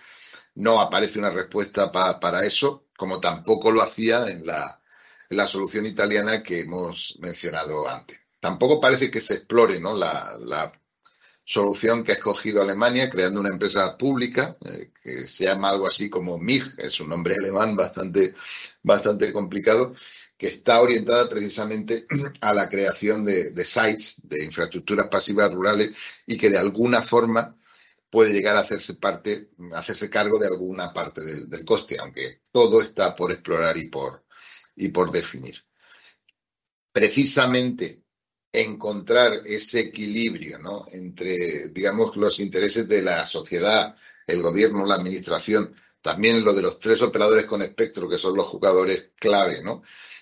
no 0.55 0.79
aparece 0.79 1.19
una 1.19 1.31
respuesta 1.31 1.91
para 1.91 2.45
eso, 2.45 2.85
como 2.97 3.19
tampoco 3.19 3.71
lo 3.71 3.81
hacía 3.81 4.27
en 4.27 4.45
la, 4.45 4.81
en 5.29 5.37
la 5.37 5.47
solución 5.47 5.85
italiana 5.85 6.43
que 6.43 6.61
hemos 6.61 7.17
mencionado 7.19 7.87
antes. 7.87 8.19
Tampoco 8.39 8.79
parece 8.79 9.09
que 9.09 9.21
se 9.21 9.35
explore 9.35 9.79
¿no? 9.79 9.95
la, 9.95 10.71
solución 11.43 12.03
que 12.03 12.11
ha 12.11 12.15
escogido 12.15 12.61
Alemania, 12.61 13.09
creando 13.09 13.39
una 13.39 13.49
empresa 13.49 13.97
pública 13.97 14.55
eh, 14.65 14.91
que 15.01 15.27
se 15.27 15.45
llama 15.45 15.71
algo 15.71 15.87
así 15.87 16.07
como 16.07 16.37
MIG, 16.37 16.75
es 16.77 16.99
un 16.99 17.09
nombre 17.09 17.33
alemán 17.33 17.75
bastante, 17.75 18.35
bastante 18.83 19.33
complicado, 19.33 19.95
que 20.39 20.47
está 20.47 20.81
orientada 20.81 21.29
precisamente 21.29 22.07
a 22.41 22.53
la 22.53 22.69
creación 22.69 23.25
de, 23.25 23.65
sites, 23.65 24.15
de 24.23 24.45
infraestructuras 24.45 25.09
pasivas 25.09 25.53
rurales 25.53 25.93
y 26.25 26.37
que 26.37 26.49
de 26.49 26.57
alguna 26.57 27.01
forma 27.01 27.57
puede 28.09 28.31
llegar 28.31 28.55
a 28.55 28.61
hacerse 28.61 28.93
parte, 28.93 29.49
hacerse 29.73 30.09
cargo 30.09 30.39
de 30.39 30.47
alguna 30.47 30.93
parte 30.93 31.21
del, 31.21 31.49
del 31.49 31.65
coste, 31.65 31.97
aunque 31.99 32.41
todo 32.53 32.81
está 32.81 33.15
por 33.17 33.33
explorar 33.33 33.77
y 33.77 33.89
por, 33.89 34.23
y 34.77 34.87
por 34.87 35.11
definir. 35.11 35.55
Precisamente 36.93 38.03
encontrar 38.51 39.41
ese 39.45 39.81
equilibrio 39.81 40.57
¿no? 40.57 40.85
entre, 40.93 41.67
digamos, 41.67 42.15
los 42.15 42.39
intereses 42.39 42.87
de 42.87 43.01
la 43.01 43.27
sociedad, 43.27 43.93
el 44.25 44.41
gobierno, 44.41 44.85
la 44.85 44.95
administración, 44.95 45.75
también 46.01 46.43
lo 46.43 46.53
de 46.53 46.61
los 46.61 46.79
tres 46.79 47.01
operadores 47.01 47.45
con 47.45 47.61
espectro, 47.61 48.07
que 48.07 48.17
son 48.17 48.35
los 48.35 48.45
jugadores 48.45 49.11
clave, 49.15 49.61
¿no? 49.61 49.81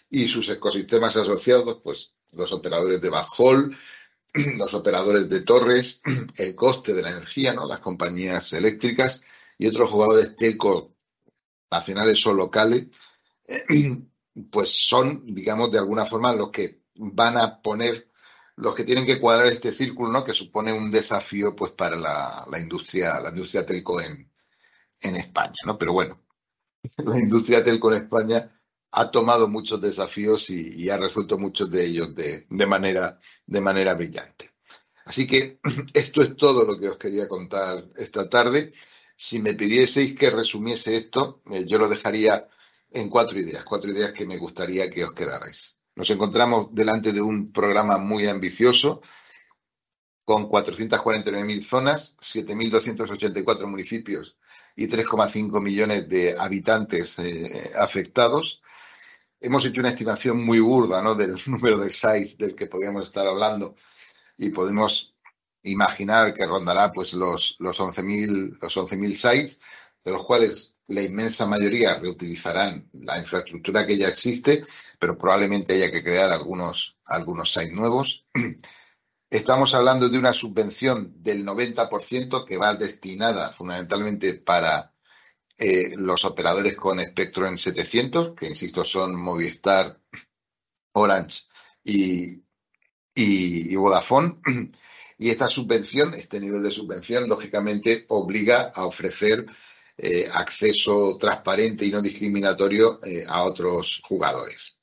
Y 0.09 0.27
sus 0.27 0.49
ecosistemas 0.49 1.15
asociados, 1.15 1.79
pues 1.83 2.13
los 2.31 2.51
operadores 2.51 3.01
de 3.01 3.09
backhaul, 3.09 3.77
los 4.57 4.73
operadores 4.73 5.29
de 5.29 5.41
torres, 5.41 6.01
el 6.37 6.55
coste 6.55 6.93
de 6.93 7.01
la 7.01 7.11
energía, 7.11 7.53
¿no? 7.53 7.67
Las 7.67 7.79
compañías 7.79 8.53
eléctricas 8.53 9.21
y 9.57 9.67
otros 9.67 9.89
jugadores 9.89 10.35
telco 10.35 10.95
nacionales 11.69 12.25
o 12.25 12.33
locales, 12.33 12.87
pues 14.51 14.87
son, 14.87 15.25
digamos, 15.25 15.71
de 15.71 15.79
alguna 15.79 16.05
forma 16.05 16.33
los 16.33 16.51
que 16.51 16.81
van 16.95 17.37
a 17.37 17.61
poner 17.61 18.07
los 18.55 18.73
que 18.73 18.83
tienen 18.83 19.05
que 19.05 19.19
cuadrar 19.19 19.47
este 19.47 19.71
círculo, 19.71 20.11
¿no? 20.11 20.23
Que 20.23 20.33
supone 20.33 20.73
un 20.73 20.89
desafío, 20.91 21.55
pues, 21.55 21.71
para 21.73 21.95
la, 21.95 22.59
industria, 22.59 23.19
la 23.19 23.29
industria 23.29 23.65
telco 23.65 24.01
en, 24.01 24.31
España, 25.01 25.55
¿no? 25.65 25.77
Pero 25.77 25.93
bueno, 25.93 26.21
la 26.97 27.17
industria 27.19 27.63
telco 27.63 27.91
en 27.91 28.03
España 28.03 28.51
ha 28.91 29.11
tomado 29.11 29.47
muchos 29.47 29.81
desafíos 29.81 30.49
y, 30.49 30.89
ha 30.89 30.97
resuelto 30.97 31.37
muchos 31.37 31.69
de 31.69 31.85
ellos 31.85 32.15
de, 32.15 32.45
manera, 32.65 33.19
de 33.45 33.61
manera 33.61 33.93
brillante. 33.93 34.51
Así 35.05 35.27
que 35.27 35.59
esto 35.93 36.21
es 36.21 36.35
todo 36.35 36.63
lo 36.63 36.79
que 36.79 36.89
os 36.89 36.97
quería 36.97 37.27
contar 37.27 37.85
esta 37.95 38.29
tarde. 38.29 38.73
Si 39.15 39.39
me 39.39 39.53
pidieseis 39.53 40.15
que 40.15 40.29
resumiese 40.29 40.95
esto, 40.95 41.41
eh, 41.51 41.65
yo 41.67 41.77
lo 41.77 41.89
dejaría 41.89 42.47
en 42.91 43.09
cuatro 43.09 43.39
ideas, 43.39 43.63
cuatro 43.65 43.91
ideas 43.91 44.13
que 44.13 44.25
me 44.25 44.37
gustaría 44.37 44.89
que 44.89 45.03
os 45.03 45.13
quedarais. 45.13 45.79
Nos 45.95 46.09
encontramos 46.09 46.67
delante 46.71 47.11
de 47.11 47.21
un 47.21 47.51
programa 47.51 47.97
muy 47.97 48.27
ambicioso 48.27 49.01
con 50.27 50.49
449.000 50.49 51.61
zonas, 51.61 52.17
7.284 52.17 53.65
municipios 53.65 54.35
y 54.75 54.89
3,5 54.89 55.61
millones 55.61 56.09
de 56.09 56.37
habitantes 56.37 57.17
eh, 57.19 57.71
afectados. 57.79 58.61
Hemos 59.39 59.63
hecho 59.63 59.79
una 59.79 59.91
estimación 59.91 60.43
muy 60.43 60.59
burda 60.59 61.01
¿no? 61.01 61.15
del 61.15 61.37
número 61.47 61.77
de 61.77 61.89
sites 61.89 62.37
del 62.37 62.55
que 62.55 62.65
podríamos 62.65 63.05
estar 63.05 63.25
hablando 63.25 63.75
y 64.37 64.49
podemos 64.49 65.15
imaginar 65.63 66.33
que 66.33 66.45
rondará 66.45 66.91
pues 66.91 67.13
los, 67.13 67.55
los 67.59 67.79
11.000 67.79 68.57
los 68.61 68.75
11 68.75 69.13
sites, 69.15 69.61
de 70.03 70.11
los 70.11 70.25
cuales 70.25 70.75
la 70.87 71.03
inmensa 71.03 71.45
mayoría 71.45 71.99
reutilizarán 71.99 72.89
la 72.91 73.17
infraestructura 73.17 73.87
que 73.87 73.95
ya 73.95 74.09
existe, 74.09 74.65
pero 74.99 75.17
probablemente 75.17 75.75
haya 75.75 75.89
que 75.89 76.03
crear 76.03 76.31
algunos, 76.31 76.97
algunos 77.05 77.53
sites 77.53 77.71
nuevos. 77.71 78.25
Estamos 79.29 79.73
hablando 79.73 80.07
de 80.07 80.17
una 80.17 80.31
subvención 80.31 81.21
del 81.21 81.45
90% 81.45 82.45
que 82.45 82.55
va 82.55 82.75
destinada 82.75 83.51
fundamentalmente 83.51 84.35
para 84.35 84.93
eh, 85.57 85.91
los 85.97 86.23
operadores 86.23 86.77
con 86.77 87.01
espectro 87.01 87.45
en 87.45 87.57
700, 87.57 88.35
que 88.35 88.47
insisto 88.47 88.85
son 88.85 89.19
Movistar, 89.19 89.99
Orange 90.93 91.43
y, 91.83 92.41
Vodafone. 93.75 94.39
Y 95.19 95.31
esta 95.31 95.47
subvención, 95.47 96.13
este 96.13 96.39
nivel 96.39 96.61
de 96.61 96.69
subvención, 96.69 97.27
lógicamente 97.27 98.05
obliga 98.09 98.71
a 98.73 98.85
ofrecer 98.85 99.47
eh, 99.97 100.29
acceso 100.31 101.17
transparente 101.17 101.87
y 101.87 101.89
no 101.89 102.03
discriminatorio 102.03 102.99
eh, 103.03 103.25
a 103.27 103.41
otros 103.41 103.99
jugadores. 104.03 104.76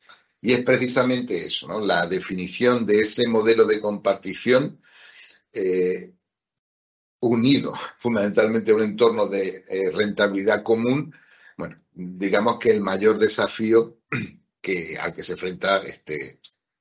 Y 0.44 0.52
es 0.52 0.62
precisamente 0.62 1.46
eso, 1.46 1.66
¿no? 1.66 1.80
La 1.80 2.06
definición 2.06 2.84
de 2.84 3.00
ese 3.00 3.26
modelo 3.26 3.64
de 3.64 3.80
compartición 3.80 4.78
eh, 5.50 6.12
unido 7.20 7.72
fundamentalmente 7.96 8.70
a 8.70 8.74
un 8.74 8.82
entorno 8.82 9.26
de 9.26 9.64
rentabilidad 9.94 10.62
común, 10.62 11.14
bueno, 11.56 11.80
digamos 11.94 12.58
que 12.58 12.72
el 12.72 12.82
mayor 12.82 13.18
desafío 13.18 14.00
que, 14.60 14.98
al 15.00 15.14
que 15.14 15.22
se 15.22 15.32
enfrenta 15.32 15.78
este, 15.78 16.40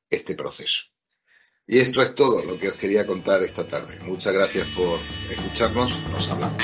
este 0.09 0.35
proceso. 0.35 0.83
Y 1.65 1.77
esto 1.77 2.01
es 2.01 2.13
todo 2.15 2.43
lo 2.43 2.59
que 2.59 2.67
os 2.67 2.73
quería 2.73 3.05
contar 3.05 3.41
esta 3.43 3.65
tarde. 3.65 3.97
Muchas 4.01 4.33
gracias 4.33 4.67
por 4.75 4.99
escucharnos. 5.29 6.01
Nos 6.09 6.27
hablamos. 6.27 6.61